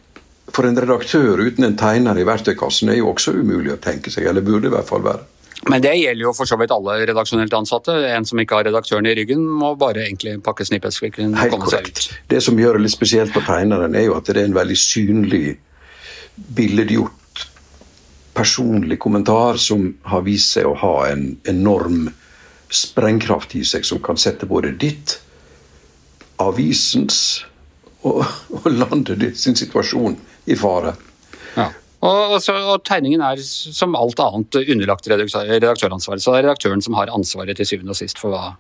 For 0.54 0.66
en 0.66 0.78
redaktør 0.78 1.42
uten 1.46 1.66
en 1.68 1.78
tegner 1.78 2.18
i 2.20 2.26
verktøykassen 2.28 2.90
er 2.92 3.00
jo 3.00 3.12
også 3.14 3.36
umulig 3.38 3.74
å 3.74 3.82
tenke 3.82 4.12
seg, 4.14 4.28
eller 4.30 4.46
burde 4.46 4.70
i 4.70 4.74
hvert 4.74 4.90
fall 4.90 5.06
være. 5.06 5.28
Men 5.68 5.84
det 5.84 5.92
gjelder 5.98 6.24
jo 6.24 6.32
for 6.34 6.48
så 6.48 6.56
vidt 6.60 6.72
alle 6.72 6.96
redaksjonelt 7.10 7.54
ansatte. 7.54 7.94
En 8.14 8.26
som 8.26 8.40
ikke 8.40 8.56
har 8.56 8.68
redaktøren 8.70 9.10
i 9.10 9.16
ryggen, 9.18 9.44
må 9.44 9.74
bare 9.80 10.06
egentlig 10.06 10.38
pakke 10.44 10.66
snippesvikken 10.66 11.36
og 11.36 11.56
komme 11.56 11.72
seg 11.72 11.90
ut. 11.90 12.04
Det 12.32 12.40
som 12.44 12.60
gjør 12.60 12.80
det 12.80 12.86
litt 12.86 12.96
spesielt 12.96 13.36
på 13.36 13.44
tegneren, 13.46 13.98
er 13.98 14.08
jo 14.08 14.16
at 14.18 14.30
det 14.30 14.38
er 14.38 14.48
en 14.48 14.56
veldig 14.56 14.78
synlig, 14.80 15.58
billedgjort, 16.56 17.44
personlig 18.40 18.96
kommentar 19.04 19.60
som 19.60 19.90
har 20.08 20.24
vist 20.24 20.56
seg 20.56 20.70
å 20.70 20.78
ha 20.80 20.94
en 21.10 21.34
enorm 21.50 22.08
sprengkraft 22.72 23.58
i 23.60 23.66
seg, 23.68 23.84
som 23.84 24.00
kan 24.04 24.20
sette 24.22 24.48
både 24.48 24.72
ditt 24.80 25.18
avisens 26.40 27.46
og, 28.08 28.24
og 28.56 28.68
landet 28.72 29.38
sin 29.38 29.58
situasjon 29.60 30.18
i 30.50 30.58
fare. 30.58 30.96
Ja. 31.56 31.70
Og, 32.00 32.36
og, 32.38 32.44
og, 32.48 32.78
tegningen 32.88 33.22
er 33.26 33.42
som 33.44 33.98
alt 34.00 34.22
annet 34.24 34.56
underlagt 34.62 35.10
redaktøransvaret. 35.10 36.24
Så 36.24 36.32
det 36.32 36.40
er 36.40 36.48
redaktøren 36.48 36.84
som 36.84 36.96
har 36.96 37.12
ansvaret 37.12 37.60
til 37.60 37.68
syvende 37.68 37.92
og 37.92 38.00
sist 38.00 38.22
for 38.22 38.32
hva 38.32 38.54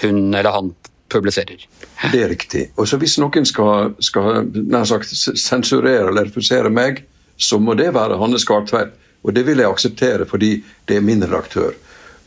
hun 0.00 0.32
eller 0.32 0.54
han 0.54 0.72
publiserer. 1.12 1.66
Det 2.12 2.22
er 2.22 2.32
riktig. 2.32 2.70
Og 2.80 2.88
så 2.88 2.96
hvis 3.00 3.18
noen 3.20 3.44
skal, 3.48 3.92
skal 4.00 4.46
nær 4.54 4.86
sagt, 4.88 5.12
sensurere 5.12 6.08
eller 6.08 6.30
refusere 6.30 6.72
meg, 6.72 7.04
så 7.36 7.58
må 7.60 7.74
det 7.76 7.90
være 7.96 8.18
Hanne 8.20 8.40
Skartveit. 8.40 8.96
Og 9.20 9.34
det 9.36 9.44
vil 9.44 9.60
jeg 9.60 9.68
akseptere 9.68 10.24
fordi 10.28 10.54
det 10.88 10.96
er 10.96 11.04
min 11.04 11.20
redaktør. 11.26 11.74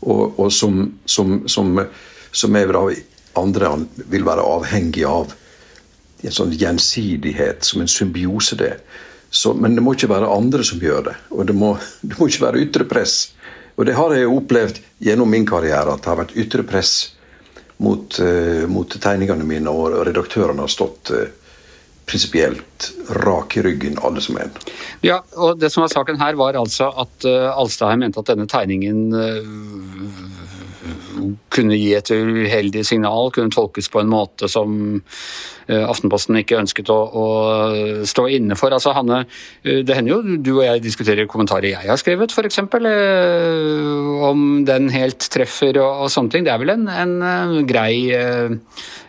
Og, 0.04 0.38
og 0.38 0.52
som, 0.54 0.86
som, 1.10 1.40
som, 1.50 1.80
som 2.30 2.60
jeg 2.60 2.70
da 2.76 2.84
andre 3.40 3.72
vil 4.12 4.26
være 4.28 4.46
avhengig 4.46 5.06
av 5.08 5.34
en 6.24 6.36
sånn 6.36 6.54
gjensidighet, 6.56 7.66
som 7.68 7.84
en 7.84 7.92
symbiose 7.92 8.58
det. 8.60 8.76
Så, 9.34 9.54
men 9.58 9.76
det 9.76 9.84
må 9.84 9.96
ikke 9.96 10.12
være 10.12 10.30
andre 10.30 10.64
som 10.66 10.82
gjør 10.82 11.08
det. 11.10 11.16
Og 11.34 11.48
det 11.50 11.56
må, 11.58 11.74
det 12.08 12.20
må 12.20 12.30
ikke 12.30 12.46
være 12.48 12.64
ytre 12.68 12.88
press. 12.90 13.18
Og 13.76 13.88
det 13.90 13.98
har 13.98 14.14
jeg 14.14 14.30
opplevd 14.30 14.80
gjennom 15.04 15.32
min 15.34 15.48
karriere, 15.50 15.96
at 15.96 16.04
det 16.04 16.12
har 16.12 16.20
vært 16.22 16.36
ytre 16.38 16.66
press 16.68 16.94
mot, 17.82 18.20
uh, 18.22 18.66
mot 18.70 19.00
tegningene 19.02 19.48
mine, 19.48 19.72
og 19.74 19.98
redaktørene 20.06 20.62
har 20.62 20.72
stått 20.72 21.10
uh, 21.16 21.26
prinsipielt 22.06 22.92
rak 23.24 23.58
i 23.58 23.62
ryggen, 23.64 23.98
alle 24.04 24.22
som 24.22 24.38
en. 24.42 24.52
Ja, 25.06 25.22
og 25.40 25.60
det 25.60 25.72
som 25.74 25.84
var 25.84 25.92
saken 25.94 26.20
her, 26.22 26.38
var 26.40 26.58
altså 26.60 26.90
at 27.04 27.28
uh, 27.28 27.52
Alstadheim 27.56 28.04
mente 28.06 28.20
at 28.20 28.30
denne 28.32 28.48
tegningen 28.50 29.14
uh, 29.16 29.42
kunne 31.54 31.78
gi 31.80 31.94
et 31.96 32.10
uheldig 32.12 32.84
signal, 32.88 33.32
kunne 33.32 33.54
tolkes 33.54 33.88
på 33.92 34.02
en 34.02 34.12
måte 34.12 34.50
som 34.52 34.98
uh, 35.00 35.84
Aftenposten 35.88 36.40
ikke 36.42 36.60
ønsket 36.60 36.92
å, 36.92 36.98
å 37.08 37.26
stå 38.10 38.28
inne 38.36 38.58
for. 38.60 38.76
Altså, 38.76 38.96
Hanne, 38.98 39.24
det 39.64 39.96
hender 39.96 40.18
jo 40.18 40.40
du 40.44 40.52
og 40.58 40.66
jeg 40.66 40.84
diskuterer 40.84 41.30
kommentarer 41.32 41.72
jeg 41.72 41.88
har 41.88 42.00
skrevet, 42.02 42.36
f.eks. 42.36 42.60
Uh, 42.74 44.28
om 44.28 44.66
den 44.68 44.92
helt 44.92 45.24
treffer 45.32 45.80
og, 45.80 46.04
og, 46.04 46.12
sånne 46.12 46.36
ting. 46.36 46.44
Det 46.48 46.52
er 46.52 46.60
vel 46.64 46.76
en, 46.76 46.90
en 46.92 47.64
grei 47.70 48.20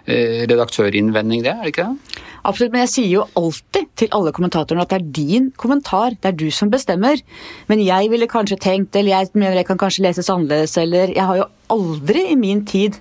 redaktørinnvending, 0.04 1.40
det, 1.46 1.54
er 1.54 1.64
det 1.64 1.70
ikke 1.72 1.88
det? 1.88 2.22
Absolutt, 2.44 2.74
men 2.74 2.83
jeg 2.85 2.92
sier 2.92 3.11
jo 3.11 3.24
alltid 3.40 3.87
til 3.96 4.11
alle 4.12 4.33
kommentatorene 4.37 4.85
at 4.85 4.90
det 4.92 4.98
er 4.98 5.12
din 5.16 5.46
kommentar, 5.61 6.12
det 6.20 6.28
er 6.28 6.37
du 6.37 6.50
som 6.52 6.68
bestemmer. 6.72 7.22
Men 7.70 7.80
jeg 7.80 8.11
ville 8.12 8.28
kanskje 8.28 8.61
tenkt, 8.61 8.96
eller 8.96 9.14
jeg 9.14 9.33
mener 9.33 9.57
jeg 9.62 9.68
kan 9.70 9.80
kanskje 9.80 10.04
leses 10.04 10.28
annerledes, 10.28 10.76
eller 10.80 11.14
Jeg 11.14 11.24
har 11.24 11.40
jo 11.40 11.48
aldri 11.72 12.26
i 12.33 12.37
min 12.37 12.64
tid 12.68 12.98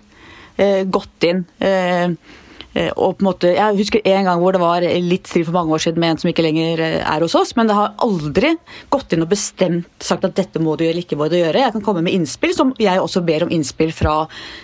eh, 0.57 0.83
gått 0.87 1.27
inn 1.27 1.43
eh, 1.59 2.15
og 2.73 3.17
på 3.17 3.21
en 3.21 3.27
måte, 3.27 3.51
Jeg 3.53 3.77
husker 3.77 4.01
en 4.03 4.25
gang 4.25 4.39
hvor 4.41 4.55
det 4.55 4.61
var 4.61 4.81
litt 4.81 5.29
strid 5.29 5.45
for 5.45 5.53
mange 5.59 5.75
år 5.75 5.83
siden 5.83 6.01
med 6.01 6.13
en 6.13 6.21
som 6.23 6.29
ikke 6.31 6.45
lenger 6.45 6.81
eh, 6.81 6.99
er 7.05 7.21
hos 7.21 7.35
oss, 7.37 7.53
men 7.55 7.69
det 7.69 7.77
har 7.77 7.93
aldri 8.01 8.55
gått 8.93 9.13
inn 9.13 9.25
og 9.25 9.29
bestemt 9.29 10.03
sagt 10.03 10.25
at 10.25 10.35
dette 10.37 10.61
må 10.63 10.75
du 10.79 10.85
eller 10.87 11.03
ikke 11.03 11.17
må 11.19 11.29
du 11.29 11.37
gjøre. 11.37 11.61
Jeg 11.61 11.75
kan 11.75 11.85
komme 11.85 12.03
med 12.05 12.15
innspill, 12.17 12.55
som 12.57 12.73
jeg 12.81 13.01
også 13.01 13.23
ber 13.25 13.45
om 13.45 13.53
innspill 13.53 13.93
fra 13.93 14.15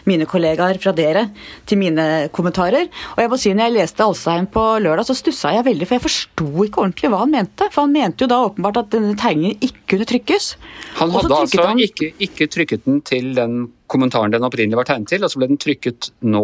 mine 0.09 0.25
kollegaer, 0.29 0.81
fra 0.81 0.93
dere, 0.97 1.27
til 1.69 1.81
mine 1.81 2.29
kommentarer. 2.35 2.89
Og 3.15 3.23
jeg 3.23 3.31
må 3.31 3.39
si, 3.41 3.53
når 3.53 3.69
jeg 3.69 3.77
leste 3.77 4.05
Alstein 4.05 4.49
på 4.49 4.65
lørdag, 4.81 5.05
så 5.07 5.17
stussa 5.17 5.53
jeg 5.53 5.67
veldig, 5.69 5.87
for 5.89 5.99
jeg 5.99 6.07
forsto 6.07 6.49
ikke 6.65 6.83
ordentlig 6.85 7.13
hva 7.13 7.23
han 7.23 7.35
mente. 7.35 7.69
For 7.69 7.85
han 7.85 7.93
mente 7.93 8.25
jo 8.25 8.31
da 8.31 8.41
åpenbart 8.47 8.83
at 8.83 8.93
denne 8.95 9.17
tegningen 9.19 9.59
ikke 9.61 9.85
kunne 9.93 10.09
trykkes. 10.09 10.53
Han 10.99 11.13
hadde 11.13 11.43
altså 11.43 11.67
han... 11.69 11.83
ikke, 11.85 12.13
ikke 12.25 12.49
trykket 12.49 12.89
den 12.89 13.03
til 13.05 13.35
den 13.37 13.67
kommentaren 13.89 14.33
den 14.33 14.45
opprinnelig 14.45 14.77
var 14.77 14.89
tegnet 14.89 15.09
til, 15.13 15.25
og 15.25 15.31
så 15.31 15.41
ble 15.41 15.49
den 15.49 15.61
trykket 15.61 16.11
nå 16.21 16.43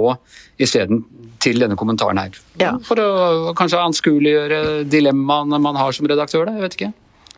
isteden 0.61 1.03
til 1.45 1.61
denne 1.61 1.77
kommentaren 1.79 2.19
her. 2.21 2.37
Ja. 2.61 2.75
For 2.85 2.99
å 3.01 3.55
kanskje 3.57 3.81
anskueliggjøre 3.85 4.61
dilemmaene 4.89 5.61
man 5.61 5.77
har 5.79 5.95
som 5.95 6.07
redaktør, 6.09 6.47
da. 6.49 6.57
Jeg 6.57 6.65
vet 6.65 6.77
ikke. 6.79 6.93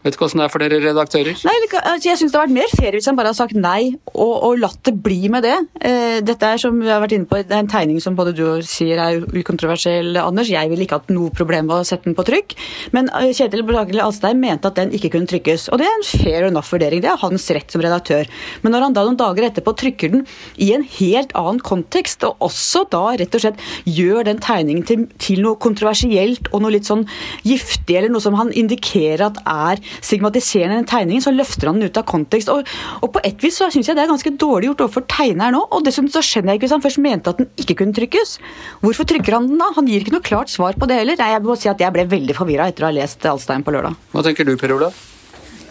Vet 0.07 0.15
ikke 0.15 0.23
hvordan 0.23 0.39
det 0.39 0.45
er 0.45 0.51
for 0.53 0.63
dere 0.63 0.77
redaktører? 0.79 1.39
Nei, 1.43 1.55
altså, 1.81 2.07
Jeg 2.07 2.19
syns 2.21 2.31
det 2.31 2.39
har 2.39 2.45
vært 2.45 2.55
mer 2.55 2.73
fair 2.79 2.95
hvis 2.95 3.07
han 3.09 3.17
bare 3.17 3.31
har 3.33 3.35
sagt 3.35 3.57
nei 3.59 3.81
og, 4.13 4.33
og 4.47 4.61
latt 4.61 4.79
det 4.87 4.93
bli 5.03 5.27
med 5.33 5.43
det. 5.43 5.55
Eh, 5.83 6.19
dette 6.23 6.47
er 6.47 6.61
som 6.61 6.77
vi 6.79 6.87
har 6.87 7.01
vært 7.03 7.17
inne 7.17 7.27
på, 7.27 7.41
det 7.43 7.51
er 7.51 7.65
en 7.65 7.71
tegning 7.71 7.99
som 8.03 8.15
både 8.15 8.31
du 8.37 8.45
sier 8.63 9.01
er 9.03 9.25
ukontroversiell, 9.27 10.15
Anders. 10.21 10.47
Jeg 10.53 10.71
ville 10.71 10.85
ikke 10.85 11.01
hatt 11.01 11.11
noe 11.11 11.33
problem 11.35 11.67
med 11.67 11.81
å 11.81 11.87
sette 11.87 12.07
den 12.07 12.15
på 12.15 12.23
trykk. 12.29 12.55
Men 12.95 13.11
eh, 13.19 13.33
Kjetil 13.35 13.65
Beklagelig 13.67 14.05
Alstein 14.05 14.39
mente 14.39 14.71
at 14.71 14.79
den 14.79 14.93
ikke 14.95 15.11
kunne 15.17 15.27
trykkes. 15.27 15.67
Og 15.75 15.81
det 15.81 15.89
er 15.89 15.97
en 15.97 16.07
fair 16.07 16.47
enough 16.47 16.71
vurdering. 16.71 17.03
Det 17.03 17.11
er 17.11 17.19
hans 17.25 17.49
rett 17.57 17.75
som 17.75 17.83
redaktør. 17.83 18.31
Men 18.63 18.75
når 18.77 18.87
han 18.87 18.95
da 18.95 19.03
noen 19.09 19.19
dager 19.19 19.49
etterpå 19.49 19.75
trykker 19.83 20.15
den 20.15 20.23
i 20.63 20.71
en 20.77 20.87
helt 20.97 21.35
annen 21.35 21.59
kontekst, 21.59 22.23
og 22.23 22.47
også 22.47 22.85
da 22.95 23.03
rett 23.19 23.35
og 23.35 23.43
slett 23.43 23.67
gjør 23.91 24.29
den 24.29 24.39
tegningen 24.43 24.87
til, 24.87 25.05
til 25.19 25.43
noe 25.43 25.59
kontroversielt 25.59 26.47
og 26.53 26.63
noe 26.63 26.77
litt 26.77 26.87
sånn 26.87 27.03
giftig, 27.43 27.99
eller 27.99 28.15
noe 28.15 28.23
som 28.23 28.39
han 28.39 28.55
indikerer 28.55 29.27
at 29.27 29.43
er 29.43 29.83
stigmatiserende 29.99 30.79
den 30.79 30.89
tegningen, 30.89 31.23
så 31.25 31.33
løfter 31.35 31.71
han 31.71 31.81
den 31.81 31.91
ut 31.91 31.99
av 31.99 32.07
kontekst. 32.09 32.51
Og, 32.53 32.67
og 33.01 33.11
på 33.15 33.23
et 33.27 33.43
vis 33.43 33.59
så 33.59 33.69
syns 33.73 33.89
jeg 33.89 33.97
det 33.97 34.05
er 34.05 34.11
ganske 34.11 34.33
dårlig 34.39 34.71
gjort 34.71 34.85
overfor 34.87 35.07
tegneren 35.11 35.59
òg. 35.59 35.67
Og 35.77 35.85
dessuten 35.87 36.11
så 36.13 36.23
skjønner 36.25 36.53
jeg 36.53 36.61
ikke 36.61 36.67
hvis 36.67 36.77
han 36.77 36.85
først 36.85 37.03
mente 37.03 37.33
at 37.33 37.41
den 37.41 37.51
ikke 37.63 37.79
kunne 37.81 37.97
trykkes. 37.97 38.37
Hvorfor 38.85 39.09
trykker 39.09 39.37
han 39.37 39.51
den 39.51 39.61
da? 39.61 39.71
Han 39.77 39.89
gir 39.89 40.05
ikke 40.05 40.15
noe 40.15 40.25
klart 40.25 40.53
svar 40.53 40.77
på 40.79 40.89
det 40.89 41.01
heller. 41.01 41.19
Nei, 41.19 41.33
jeg 41.33 41.45
må 41.45 41.57
si 41.59 41.71
at 41.71 41.83
jeg 41.83 41.95
ble 41.95 42.07
veldig 42.09 42.37
forvirra 42.37 42.69
etter 42.71 42.85
å 42.85 42.91
ha 42.91 42.95
lest 42.95 43.25
Alstein 43.27 43.65
på 43.65 43.75
lørdag. 43.75 43.97
Hva 44.13 44.25
tenker 44.25 44.47
du, 44.47 44.55
Per 44.59 44.75
Olav? 44.77 44.95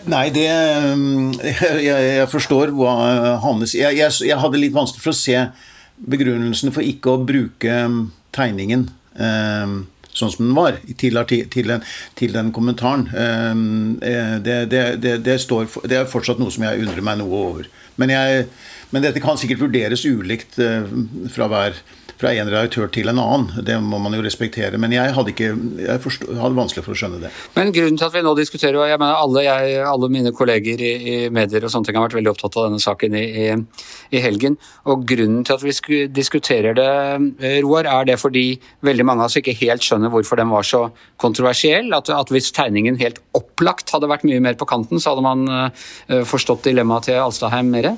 Nei, 0.06 0.28
det 0.34 0.46
jeg, 0.46 1.86
jeg, 1.88 2.28
forstår 2.30 2.74
hva 2.76 2.92
Hannes 3.42 3.74
sier. 3.74 3.90
Jeg, 3.90 4.04
jeg, 4.04 4.28
jeg, 4.30 4.38
hadde 4.42 4.62
litt 4.62 4.76
vanskelig 4.76 5.02
for 5.02 5.14
å 5.14 5.18
se 5.18 5.40
begrunnelsen 5.96 6.74
for 6.74 6.84
ikke 6.84 7.14
å 7.14 7.24
bruke 7.26 7.76
tegningen. 8.36 8.86
Um, 9.16 9.86
sånn 10.16 10.32
som 10.32 10.46
den 10.46 10.56
var, 10.56 10.78
til, 10.98 11.18
til, 11.28 11.68
den, 11.68 11.84
til 12.18 12.32
den, 12.36 12.52
kommentaren. 12.56 13.06
Ehm, 13.12 13.66
eh, 14.00 14.36
det, 14.42 14.56
det, 14.72 15.18
det, 15.26 15.36
står, 15.42 15.68
det, 15.84 16.00
er 16.00 16.10
fortsatt 16.10 16.40
noe 16.42 16.54
som 16.54 16.64
jeg 16.66 16.82
undrer 16.84 17.04
meg 17.04 17.20
noe 17.20 17.44
over. 17.50 17.68
Men 18.00 18.12
jeg, 18.12 18.48
Men 18.94 19.02
dette 19.02 19.18
kan 19.18 19.34
sikkert 19.34 19.64
vurderes 19.64 20.04
ulikt 20.06 20.60
fra 21.34 21.48
hver 21.50 21.74
fra 22.20 22.32
en 22.32 22.48
redaktør 22.48 22.88
til 22.92 23.10
en 23.10 23.20
annen. 23.20 23.64
Det 23.66 23.76
må 23.84 23.98
man 24.02 24.14
jo 24.16 24.22
respektere. 24.24 24.78
Men 24.80 24.94
jeg 24.94 25.12
hadde, 25.16 25.32
ikke, 25.32 25.50
jeg 25.82 26.02
forstod, 26.04 26.32
hadde 26.40 26.58
vanskelig 26.58 26.84
for 26.86 26.94
å 26.94 26.98
skjønne 27.00 27.20
det. 27.26 27.32
Men 27.56 27.72
grunnen 27.76 27.98
til 28.00 28.08
at 28.08 28.14
vi 28.14 28.22
nå 28.24 28.32
diskuterer, 28.38 28.78
og 28.80 28.90
jeg 28.90 29.00
mener 29.02 29.20
alle, 29.20 29.44
jeg, 29.44 29.76
alle 29.84 30.10
mine 30.12 30.32
kolleger 30.36 30.80
i, 30.80 30.92
i, 30.96 31.16
medier 31.36 31.66
og 31.66 31.72
sånne 31.72 31.88
ting 31.88 31.98
har 31.98 32.06
vært 32.06 32.18
veldig 32.18 32.32
opptatt 32.32 32.56
av 32.56 32.68
denne 32.68 32.82
saken 32.82 33.18
i, 33.18 33.24
i, 33.26 33.46
i 34.16 34.22
helgen. 34.24 34.56
Og 34.88 35.04
grunnen 35.08 35.44
til 35.46 35.58
at 35.58 35.66
vi 35.66 36.00
diskuterer 36.16 36.78
det, 36.78 36.88
eh, 37.44 37.60
Roar, 37.64 37.88
er 37.90 38.08
det 38.08 38.18
fordi 38.22 38.46
veldig 38.86 39.08
mange 39.08 39.24
av 39.24 39.30
oss 39.30 39.40
ikke 39.40 39.56
helt 39.60 39.84
skjønner 39.84 40.12
hvorfor 40.12 40.40
den 40.40 40.52
var 40.52 40.66
så 40.66 40.86
kontroversiell. 41.22 41.92
At, 41.96 42.10
at 42.12 42.32
hvis 42.32 42.52
tegningen 42.56 43.00
helt 43.02 43.20
opplagt 43.36 43.92
hadde 43.92 44.10
vært 44.10 44.26
mye 44.28 44.40
mer 44.42 44.56
på 44.58 44.68
kanten, 44.68 45.02
så 45.02 45.12
hadde 45.12 45.26
man 45.26 45.46
uh, 45.50 46.24
forstått 46.26 46.66
dilemmaet 46.70 47.10
til 47.10 47.20
Alstadheim 47.20 47.70
mer? 47.72 47.92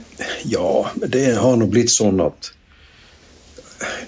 Ja, 0.48 0.70
det 1.06 1.26
har 1.38 1.58
nå 1.58 1.68
blitt 1.70 1.94
sånn 1.94 2.20
at 2.24 2.52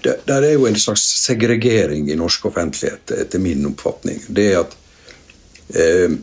der 0.02 0.42
er 0.42 0.52
jo 0.52 0.66
en 0.66 0.78
slags 0.78 1.02
segregering 1.24 2.10
i 2.10 2.18
norsk 2.18 2.46
offentlighet, 2.50 3.12
etter 3.22 3.42
min 3.42 3.66
oppfatning. 3.70 4.22
Det 4.28 4.46
er 4.52 4.62
at 4.64 4.76
eh, 5.74 6.16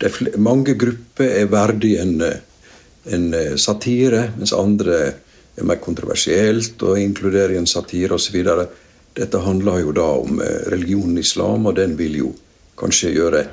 det 0.00 0.38
mange 0.40 0.74
grupper 0.80 1.34
er 1.42 1.50
verdig 1.52 1.96
en, 2.00 2.14
en 3.04 3.26
eh, 3.34 3.56
satire, 3.60 4.30
mens 4.38 4.54
andre 4.56 5.00
er 5.60 5.66
mer 5.68 5.80
kontroversielt 5.82 6.80
og 6.86 7.00
inkluderer 7.00 7.56
i 7.56 7.60
en 7.60 7.68
satire 7.68 8.16
osv. 8.16 8.38
Dette 9.16 9.42
handler 9.44 9.82
jo 9.84 9.96
da 9.96 10.08
om 10.22 10.40
eh, 10.40 10.60
religionen 10.72 11.18
islam, 11.20 11.68
og 11.68 11.76
den 11.76 11.98
vil 12.00 12.16
jo 12.22 12.34
kanskje 12.80 13.12
gjøre 13.12 13.44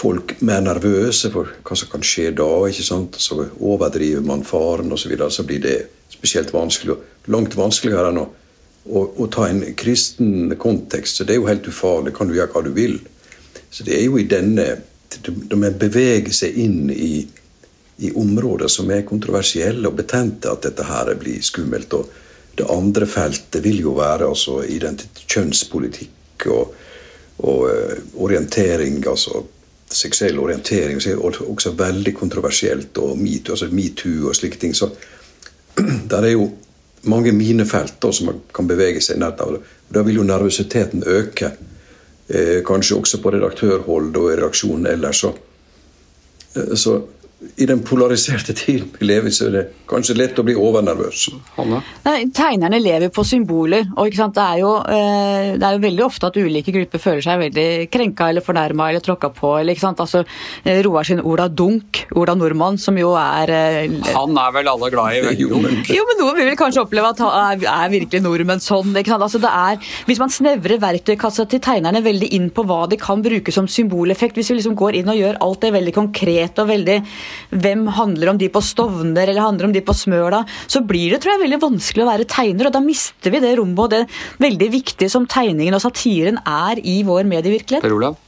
folk 0.00 0.36
mer 0.46 0.62
nervøse 0.64 1.30
for 1.32 1.50
hva 1.66 1.76
som 1.76 1.90
kan 1.92 2.04
skje 2.06 2.30
da. 2.36 2.48
ikke 2.68 2.86
sant? 2.86 3.18
Så 3.20 3.38
overdriver 3.58 4.24
man 4.24 4.44
faren 4.46 4.92
osv. 4.92 5.04
Så, 5.04 5.12
videre, 5.12 5.30
så 5.30 5.46
blir 5.48 5.62
det 5.64 5.78
spesielt 6.12 6.52
vanskelig. 6.54 6.96
Langt 7.32 7.56
vanskeligere 7.58 8.12
enn 8.12 8.22
å, 8.22 8.28
å, 8.88 9.02
å, 9.22 9.26
ta 9.32 9.48
en 9.48 9.62
kristen 9.78 10.54
kontekst. 10.60 11.20
Så 11.20 11.26
det 11.26 11.36
er 11.36 11.42
jo 11.42 11.50
helt 11.50 11.68
ufarlig. 11.68 12.14
Kan 12.16 12.30
du 12.30 12.36
gjøre 12.38 12.52
hva 12.54 12.64
du 12.66 12.72
vil. 12.76 12.98
Så 13.70 13.86
det 13.86 13.98
er 13.98 14.06
jo 14.08 14.18
i 14.20 14.28
denne 14.28 14.72
De 15.10 15.58
beveger 15.74 16.30
seg 16.30 16.54
inn 16.62 16.90
i, 16.94 17.24
i 17.98 18.12
områder 18.14 18.70
som 18.70 18.90
er 18.94 19.02
kontroversielle 19.02 19.88
og 19.88 19.96
betente, 19.98 20.46
at 20.46 20.62
dette 20.68 20.86
her 20.86 21.10
blir 21.18 21.42
skummelt. 21.42 21.96
Og 21.98 22.12
det 22.54 22.68
andre 22.70 23.08
feltet 23.10 23.58
vil 23.64 23.80
jo 23.82 23.96
være 23.98 24.28
altså 24.30 24.60
kjønnspolitikk 24.62 26.46
og, 26.54 26.76
og 27.42 27.64
uh, 27.66 27.96
orientering. 28.22 29.00
altså 29.02 29.42
seksuell 29.90 30.38
orientering 30.38 31.00
og 31.18 31.40
også 31.50 31.72
veldig 31.78 32.14
kontroversielt, 32.14 32.98
og 32.98 33.18
metoo 33.18 33.54
altså 33.54 33.68
MeToo 33.70 34.28
og 34.28 34.36
slike 34.36 34.58
ting. 34.58 34.74
Så 34.76 34.90
der 36.10 36.22
er 36.22 36.34
jo 36.34 36.50
mange 37.02 37.32
minefelt 37.32 38.04
som 38.12 38.26
man 38.26 38.40
kan 38.54 38.68
bevege 38.68 39.00
seg 39.02 39.18
nær 39.20 39.38
av. 39.40 39.58
Da 39.90 40.02
vil 40.06 40.20
jo 40.20 40.26
nervøsiteten 40.26 41.04
øke. 41.06 41.52
Eh, 42.28 42.60
kanskje 42.66 42.96
også 43.00 43.18
på 43.22 43.32
redaktørhold 43.34 44.16
og 44.16 44.28
i 44.30 44.36
redaksjonen 44.36 44.86
ellers. 44.86 45.24
Så, 45.24 45.32
eh, 46.56 46.74
så 46.74 47.00
i 47.56 47.66
den 47.66 47.80
polariserte 47.80 48.52
tiden 48.52 48.90
vi 48.98 49.06
lever 49.08 49.30
i, 49.30 49.32
så 49.32 49.46
er 49.48 49.54
det 49.54 49.62
kanskje 49.88 50.16
lett 50.18 50.38
å 50.38 50.44
bli 50.44 50.52
overnervøs. 50.60 51.22
Nei, 52.04 52.16
tegnerne 52.36 52.78
lever 52.82 53.08
på 53.12 53.24
symboler. 53.24 53.86
og 53.96 54.12
det 54.12 54.42
er, 54.44 54.58
jo, 54.60 54.72
eh, 54.84 55.56
det, 55.56 55.64
er 55.64 55.76
jo, 55.76 55.80
veldig 55.80 56.04
ofte 56.04 56.28
at 56.28 56.36
ulike 56.36 56.74
grupper 56.74 57.00
føler 57.00 57.24
seg 57.24 57.40
veldig 57.40 57.66
krenka 57.92 58.28
eller 58.28 58.44
fornærma 58.44 58.90
eller 58.90 59.04
tråkka 59.04 59.30
på. 59.32 59.54
Eller, 59.60 59.80
altså, 59.88 60.22
eh, 60.64 60.82
Roar 60.84 61.08
sin 61.08 61.22
Ola 61.24 61.48
Dunk, 61.48 62.04
Ola 62.14 62.34
Nordmann, 62.36 62.78
som 62.78 62.98
jo 63.00 63.14
er 63.18 63.54
eh, 63.56 63.96
Han 64.12 64.36
er 64.36 64.52
vel 64.58 64.70
alle 64.74 64.92
glad 64.92 65.16
i? 65.16 65.34
Jo, 65.40 65.62
men, 65.64 65.80
jo, 65.88 66.04
men 66.10 66.20
noen 66.20 66.42
vil 66.42 66.60
kanskje 66.60 66.84
oppleve 66.84 67.14
at 67.14 67.24
han 67.24 67.56
er, 67.56 67.66
er 67.72 67.94
virkelig 67.96 68.22
nordmenn 68.24 68.60
sånn. 68.60 68.92
Altså, 69.16 69.40
er, 69.48 69.80
hvis 70.06 70.20
man 70.20 70.32
snevrer 70.32 70.80
verktøykassa 70.82 71.48
til 71.48 71.64
tegnerne 71.64 72.04
veldig 72.04 72.30
inn 72.36 72.52
på 72.52 72.68
hva 72.68 72.84
de 72.90 73.00
kan 73.00 73.24
bruke 73.24 73.52
som 73.54 73.68
symboleffekt, 73.70 74.36
hvis 74.36 74.52
vi 74.52 74.60
liksom 74.60 74.76
går 74.78 75.00
inn 75.00 75.10
og 75.12 75.18
gjør 75.18 75.40
alt 75.40 75.64
det 75.64 75.74
veldig 75.80 75.96
konkret 75.96 76.60
og 76.60 76.68
veldig 76.68 77.00
hvem 77.50 77.86
handler 77.96 78.32
om 78.32 78.40
de 78.40 78.50
på 78.52 78.62
Stovner 78.64 79.28
eller 79.28 79.44
handler 79.44 79.68
om 79.68 79.74
de 79.74 79.82
på 79.84 79.96
Smøla, 79.96 80.42
så 80.70 80.82
blir 80.86 81.14
det 81.14 81.22
tror 81.22 81.34
jeg, 81.34 81.44
veldig 81.44 81.60
vanskelig 81.62 82.04
å 82.06 82.10
være 82.10 82.28
tegner. 82.30 82.68
og 82.68 82.76
Da 82.76 82.84
mister 82.84 83.34
vi 83.34 83.42
det 83.42 83.54
rommet 83.58 83.84
og 83.84 83.92
det 83.94 84.02
veldig 84.42 84.70
viktige 84.72 85.12
som 85.12 85.28
tegningen 85.30 85.76
og 85.76 85.84
satiren 85.84 86.40
er 86.44 86.82
i 86.82 87.00
vår 87.06 87.28
medievirkelighet. 87.30 87.84
Per 87.86 87.96
Olav? 87.96 88.18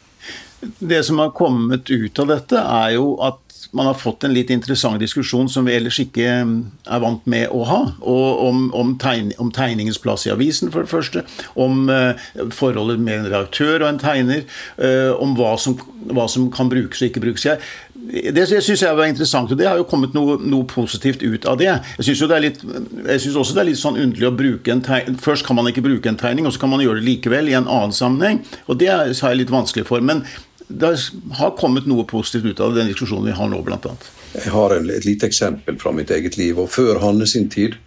Det 0.62 1.00
som 1.02 1.18
har 1.18 1.32
kommet 1.34 1.90
ut 1.90 2.18
av 2.22 2.28
dette, 2.30 2.58
er 2.58 2.94
jo 2.94 3.16
at 3.24 3.40
man 3.72 3.86
har 3.86 3.96
fått 3.96 4.24
en 4.24 4.34
litt 4.34 4.50
interessant 4.52 5.00
diskusjon 5.00 5.48
som 5.50 5.64
vi 5.64 5.72
ellers 5.78 5.96
ikke 6.02 6.26
mm, 6.44 6.56
er 6.92 7.00
vant 7.00 7.24
med 7.30 7.48
å 7.56 7.62
ha. 7.68 7.80
Og 8.04 8.42
om, 8.44 8.66
om, 8.76 8.92
tegn, 9.00 9.30
om 9.40 9.52
tegningens 9.54 10.00
plass 10.02 10.26
i 10.28 10.32
avisen, 10.34 10.68
for 10.74 10.84
det 10.84 10.92
første. 10.92 11.24
Om 11.56 11.86
uh, 11.88 12.12
forholdet 12.52 13.00
med 13.00 13.20
en 13.20 13.30
redaktør 13.30 13.78
og 13.80 13.88
en 13.88 14.02
tegner. 14.02 14.44
Uh, 14.76 15.16
om 15.16 15.32
hva 15.38 15.54
som, 15.60 15.78
hva 16.12 16.28
som, 16.28 16.50
kan 16.52 16.68
brukes 16.72 17.00
og 17.00 17.08
ikke 17.08 17.24
brukes. 17.24 17.46
Jeg, 17.48 17.64
det 18.12 18.44
syns 18.44 18.82
jeg 18.82 18.96
var 18.96 19.08
interessant, 19.08 19.50
og 19.52 19.56
det 19.56 19.64
har 19.64 19.78
jo 19.80 19.86
kommet 19.88 20.12
noe, 20.12 20.36
noe 20.44 20.66
positivt 20.68 21.22
ut 21.24 21.46
av 21.48 21.56
det. 21.60 21.70
Jeg 21.96 22.04
syns 22.10 22.20
også 22.20 23.54
det 23.56 23.62
er 23.62 23.68
litt 23.70 23.80
sånn 23.80 23.96
underlig 24.02 24.28
å 24.28 24.34
bruke 24.36 24.74
en 24.74 24.82
tegning 24.84 25.16
Først 25.22 25.46
kan 25.46 25.56
man 25.56 25.70
ikke 25.70 25.84
bruke 25.84 26.10
en 26.10 26.20
tegning, 26.20 26.44
og 26.46 26.52
så 26.52 26.60
kan 26.60 26.72
man 26.74 26.82
gjøre 26.84 27.00
det 27.00 27.08
likevel 27.08 27.48
i 27.48 27.56
en 27.56 27.68
annen 27.70 27.94
sammenheng. 27.96 28.42
Og 28.68 28.76
det 28.82 28.90
har 28.92 29.08
jeg 29.08 29.40
litt 29.40 29.54
vanskelig 29.54 29.86
for. 29.88 30.04
Men 30.04 30.26
det 30.68 30.92
har 31.38 31.56
kommet 31.56 31.88
noe 31.88 32.04
positivt 32.08 32.52
ut 32.52 32.60
av 32.60 32.76
den 32.76 32.92
diskusjonen 32.92 33.30
vi 33.30 33.38
har 33.38 33.48
nå, 33.48 33.62
bl.a. 33.64 33.96
Jeg 34.36 34.52
har 34.52 34.76
et 34.76 35.08
lite 35.08 35.28
eksempel 35.28 35.80
fra 35.80 35.92
mitt 35.96 36.12
eget 36.12 36.36
liv, 36.40 36.60
og 36.60 36.70
før 36.72 37.00
Hanne 37.00 37.28
sin 37.28 37.48
tid, 37.52 37.80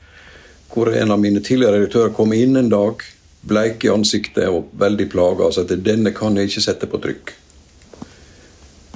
hvor 0.74 0.90
en 0.90 1.14
av 1.14 1.22
mine 1.22 1.42
tidligere 1.42 1.84
redaktører 1.84 2.14
kom 2.18 2.34
inn 2.34 2.58
en 2.58 2.74
dag, 2.74 3.02
bleik 3.46 3.86
i 3.86 3.94
ansiktet 3.94 4.50
og 4.50 4.72
veldig 4.82 5.10
plaga, 5.14 5.48
og 5.48 5.54
sa 5.54 5.66
at 5.66 5.74
denne 5.86 6.14
kan 6.18 6.38
jeg 6.38 6.50
ikke 6.50 6.66
sette 6.66 6.90
på 6.90 7.02
trykk. 7.02 7.36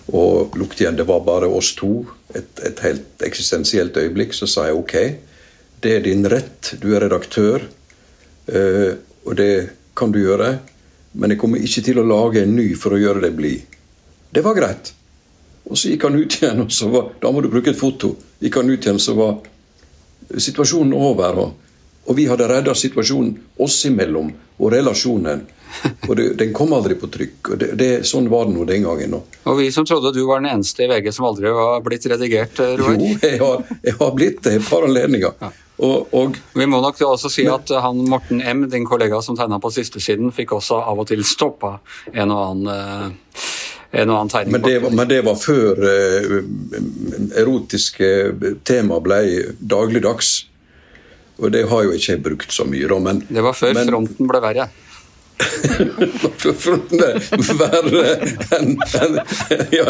Og 0.10 0.56
lukket 0.58 0.84
igjen, 0.84 0.98
det 0.98 1.06
var 1.10 1.22
bare 1.26 1.50
oss 1.54 1.74
to. 1.78 2.04
Et, 2.36 2.62
et 2.66 2.80
helt 2.86 3.26
eksistensielt 3.26 3.98
øyeblikk. 3.98 4.34
Så 4.34 4.50
sa 4.50 4.68
jeg 4.70 4.80
ok, 4.80 4.96
det 5.84 5.96
er 5.96 6.06
din 6.06 6.26
rett, 6.30 6.74
du 6.82 6.90
er 6.96 7.06
redaktør, 7.06 7.64
uh, 8.50 8.92
og 9.26 9.36
det 9.38 9.52
kan 9.98 10.12
du 10.12 10.20
gjøre. 10.22 10.54
Men 11.20 11.34
jeg 11.34 11.42
kommer 11.42 11.62
ikke 11.62 11.84
til 11.86 12.02
å 12.02 12.08
lage 12.08 12.44
en 12.44 12.56
ny 12.58 12.72
for 12.78 12.96
å 12.96 13.02
gjøre 13.02 13.24
deg 13.26 13.38
blid. 13.38 13.78
Det 14.30 14.44
var 14.46 14.58
greit. 14.58 14.92
Og 15.70 15.78
så 15.78 15.92
gikk 15.92 16.06
han 16.08 16.18
ut 16.18 16.36
igjen, 16.40 16.64
og 16.66 16.74
så 16.74 16.90
var, 16.90 17.14
da 17.22 17.32
må 17.34 17.42
du 17.46 17.50
bruke 17.52 17.72
et 17.72 17.80
foto. 17.80 18.16
Gikk 18.42 18.60
han 18.62 18.70
ut 18.70 18.86
igjen, 18.86 19.02
så 19.02 19.16
var 19.18 19.40
situasjonen 20.30 20.94
over. 20.98 21.42
Og, 21.44 21.72
og 22.10 22.18
vi 22.18 22.26
hadde 22.30 22.48
redda 22.50 22.76
situasjonen 22.78 23.36
oss 23.62 23.78
imellom 23.90 24.32
og 24.58 24.74
relasjonen. 24.74 25.46
Og 26.10 26.16
det, 26.18 26.28
den 26.40 26.54
kom 26.54 26.74
aldri 26.74 26.96
på 27.00 27.08
trykk. 27.12 27.52
og 27.54 27.62
det, 27.62 27.72
det, 27.80 27.90
Sånn 28.08 28.30
var 28.32 28.48
det 28.48 28.56
nå 28.56 28.66
den 28.68 28.86
gangen. 28.88 29.14
Og, 29.20 29.40
og 29.46 29.60
vi 29.60 29.70
som 29.74 29.86
trodde 29.86 30.12
du 30.16 30.24
var 30.26 30.42
den 30.42 30.50
eneste 30.52 30.86
i 30.86 30.90
VG 30.90 31.12
som 31.16 31.30
aldri 31.30 31.54
var 31.54 31.84
blitt 31.86 32.08
redigert, 32.10 32.62
eh, 32.64 32.76
Roar? 32.80 32.98
Jo, 32.98 33.16
jeg 33.22 33.42
har, 33.44 33.66
jeg 33.86 33.98
har 34.00 34.14
blitt 34.18 34.44
det 34.48 34.56
et 34.60 34.70
par 34.70 34.88
anledninger. 34.88 35.36
Ja. 35.44 35.52
Og, 35.80 36.10
og, 36.12 36.36
vi 36.60 36.66
må 36.68 36.82
nok 36.84 37.00
også 37.08 37.32
si 37.32 37.46
at 37.48 37.72
han 37.72 38.02
Morten 38.12 38.42
M., 38.44 38.66
din 38.72 38.88
kollega 38.88 39.22
som 39.24 39.38
tegna 39.40 39.62
på 39.64 39.72
sistesiden, 39.72 40.34
fikk 40.36 40.58
også 40.58 40.82
av 40.82 41.00
og 41.00 41.08
til 41.08 41.24
stoppa 41.24 41.78
en 42.12 42.34
og 42.36 42.42
annen 42.50 42.68
uh, 42.68 43.46
en 43.92 44.12
og 44.12 44.20
annen 44.20 44.34
tegning. 44.34 44.54
Men 44.58 44.66
det, 44.66 44.76
var, 44.84 44.94
men 44.94 45.10
det 45.10 45.22
var 45.26 45.38
før 45.40 45.80
eh, 45.90 46.36
erotiske 47.42 48.10
tema 48.68 49.00
ble 49.02 49.22
dagligdags. 49.58 50.34
Og 51.40 51.54
det 51.56 51.64
har 51.72 51.88
jo 51.88 51.96
ikke 51.96 52.12
jeg 52.12 52.22
brukt 52.22 52.54
så 52.54 52.68
mye, 52.68 52.86
da. 52.92 53.00
Men, 53.02 53.24
det 53.30 53.42
var 53.46 53.58
før 53.58 53.74
men, 53.78 53.90
fronten 53.90 54.30
ble 54.30 54.44
verre 54.44 54.68
verre 57.60 58.04
enn 58.58 58.74
en, 59.00 59.20
ja, 59.74 59.86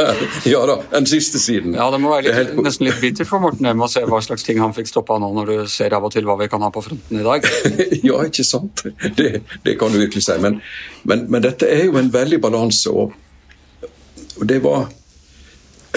ja, 0.46 0.62
da, 0.70 0.76
enn 0.98 1.08
siste 1.10 1.42
siden. 1.42 1.74
Ja, 1.78 1.90
Det 1.94 2.00
må 2.02 2.12
være 2.14 2.34
litt, 2.36 2.54
nesten 2.64 2.88
litt 2.88 3.02
bittert 3.02 3.30
for 3.30 3.42
Morten 3.44 3.66
Em 3.70 3.82
å 3.82 3.90
se 3.92 4.04
hva 4.06 4.22
slags 4.24 4.46
ting 4.46 4.62
han 4.62 4.76
fikk 4.76 4.92
stoppa 4.92 5.18
nå, 5.22 5.32
når 5.38 5.52
du 5.52 5.58
ser 5.72 5.96
av 5.98 6.06
og 6.06 6.14
til 6.14 6.28
hva 6.28 6.38
vi 6.42 6.50
kan 6.52 6.64
ha 6.66 6.72
på 6.74 6.84
fronten 6.86 7.22
i 7.22 7.26
dag. 7.26 7.40
ja, 8.10 8.22
ikke 8.28 8.46
sant? 8.48 8.86
Det, 9.18 9.32
det, 9.66 9.76
kan 9.80 9.94
du 9.94 10.00
virkelig 10.02 10.26
si. 10.28 10.38
Men, 10.42 10.62
men, 11.04 11.26
men, 11.28 11.44
dette 11.46 11.70
er 11.70 11.86
jo 11.88 12.00
en 12.00 12.14
veldig 12.14 12.42
balanse, 12.44 12.94
og, 12.94 13.14
og, 14.38 14.44
det 14.50 14.62
var 14.66 14.88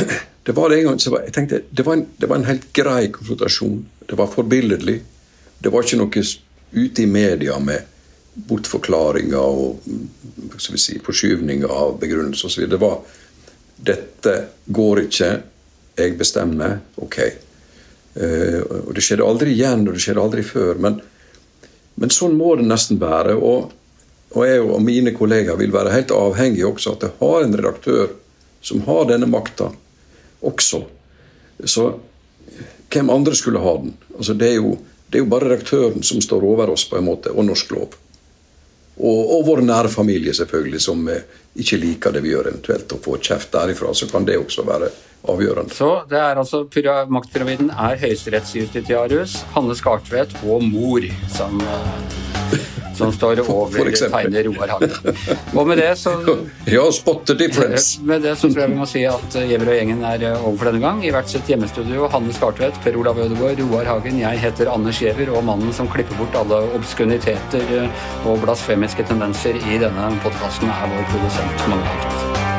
det 0.47 0.57
var 0.57 0.73
det 0.73 0.81
en 0.81 0.91
gang, 0.91 1.01
så 1.03 1.17
jeg 1.21 1.37
tenkte, 1.37 1.65
det 1.71 1.87
var, 1.87 2.01
en, 2.01 2.07
det 2.19 2.31
var 2.31 2.41
en 2.41 2.49
helt 2.49 2.69
grei 2.77 3.07
konfrontasjon. 3.15 3.83
Det 4.09 4.19
var 4.19 4.33
forbilledlig. 4.33 4.99
Det 5.63 5.71
var 5.71 5.87
ikke 5.87 6.01
noe 6.01 6.27
ute 6.73 7.05
i 7.05 7.07
media 7.07 7.59
med 7.63 7.92
bortforklaringer 8.35 9.39
og 9.39 9.83
si, 10.61 10.99
forskyvninger 11.05 11.73
av 11.73 11.99
begrunnelser 12.01 12.49
osv. 12.49 12.67
Det 12.71 12.81
var 12.81 13.01
dette 13.83 14.35
går 14.73 15.03
ikke, 15.07 15.31
jeg 15.99 16.15
bestemmer, 16.19 16.79
ok. 16.97 17.19
Uh, 18.17 18.61
og 18.87 18.93
Det 18.95 19.05
skjedde 19.05 19.27
aldri 19.27 19.55
igjen, 19.57 19.87
og 19.89 19.97
det 19.97 20.05
skjedde 20.05 20.25
aldri 20.25 20.45
før. 20.47 20.81
Men, 20.81 20.99
men 22.01 22.13
sånn 22.15 22.37
må 22.39 22.55
det 22.57 22.69
nesten 22.69 23.01
være. 23.03 23.37
Og, 23.37 23.73
og 24.33 24.47
jeg 24.49 24.63
og 24.65 24.81
mine 24.85 25.13
kollegaer 25.17 25.59
vil 25.61 25.75
være 25.75 25.93
helt 25.93 26.15
avhengige 26.17 26.71
også 26.71 26.97
at 26.97 27.09
jeg 27.09 27.19
har 27.21 27.45
en 27.45 27.59
redaktør 27.59 28.15
som 28.63 28.85
har 28.87 29.09
denne 29.11 29.29
makta 29.29 29.73
også. 30.47 30.85
Så 31.65 31.89
hvem 32.93 33.11
andre 33.11 33.35
skulle 33.37 33.63
ha 33.63 33.75
den? 33.83 33.97
Altså, 34.17 34.35
det, 34.35 34.49
er 34.49 34.61
jo, 34.61 34.77
det 35.09 35.19
er 35.19 35.25
jo 35.25 35.31
bare 35.33 35.51
redaktøren 35.51 36.07
som 36.07 36.23
står 36.23 36.45
over 36.47 36.73
oss, 36.75 36.87
på 36.89 36.99
en 36.99 37.09
måte, 37.09 37.33
og 37.33 37.47
norsk 37.49 37.75
lov. 37.75 37.97
Og, 38.99 39.21
og 39.37 39.47
vår 39.47 39.63
nære 39.65 39.89
familie, 39.89 40.35
selvfølgelig, 40.37 40.81
som 40.85 41.07
eh, 41.09 41.25
ikke 41.57 41.81
liker 41.81 42.13
det 42.15 42.23
vi 42.25 42.35
gjør, 42.35 42.51
eventuelt. 42.53 42.93
Å 42.93 43.01
få 43.03 43.17
kjeft 43.23 43.53
derifra, 43.55 43.95
så 43.97 44.09
kan 44.11 44.27
det 44.29 44.37
også 44.41 44.67
være 44.69 44.91
avgjørende. 45.33 45.75
Så 45.75 45.93
det 46.11 46.19
er 46.21 46.41
altså 46.41 46.65
Maktpyramiden 47.09 47.71
er 47.71 48.01
høyesterettsjustitiarius, 48.03 49.41
Hanne 49.57 49.79
Skartvedt 49.79 50.37
og 50.45 50.67
mor 50.67 51.07
som 51.33 51.63
som 53.03 53.15
står 53.17 53.43
over 53.47 53.91
tegner 53.93 54.49
Roar 54.49 54.75
Hagen. 54.77 54.95
Og 55.57 55.67
med 55.69 55.81
det 55.83 55.91
så 56.01 56.15
Ja, 56.77 56.85
spot 56.93 57.27
the 57.27 57.37
difference. 57.39 58.01
Med 58.03 58.23
det 58.23 58.37
så 58.39 58.49
tror 58.49 58.65
jeg 58.65 58.73
vi 58.75 58.79
må 58.79 58.89
si 58.89 59.05
at 59.09 59.37
Gjever 59.37 59.73
og 59.73 59.79
gjengen 59.79 60.05
er 60.07 60.27
eh, 60.31 60.47
over 60.47 60.61
for 60.61 60.71
denne 60.71 60.83
gang. 60.85 61.03
I 61.07 61.13
hvert 61.15 61.31
sitt 61.33 61.51
hjemmestudio 61.51 62.09
Hanne 62.13 62.35
Skartvedt, 62.37 62.81
Per 62.85 62.99
Olav 63.01 63.21
Ødegaard, 63.23 63.61
Roar 63.67 63.91
Hagen. 63.91 64.21
Jeg 64.23 64.43
heter 64.45 64.71
Anders 64.73 65.03
Gjever, 65.03 65.33
og 65.37 65.45
mannen 65.49 65.75
som 65.77 65.91
klipper 65.93 66.19
bort 66.21 66.39
alle 66.39 66.63
obskuniteter 66.79 67.77
eh, 67.83 68.09
og 68.29 68.41
blasfemiske 68.47 69.07
tendenser 69.11 69.59
i 69.67 69.83
denne 69.83 70.09
podkasten, 70.25 70.73
er 70.73 70.97
vår 70.97 71.07
produsent 71.13 71.69
Magne 71.69 71.99
Antonsen. 71.99 72.52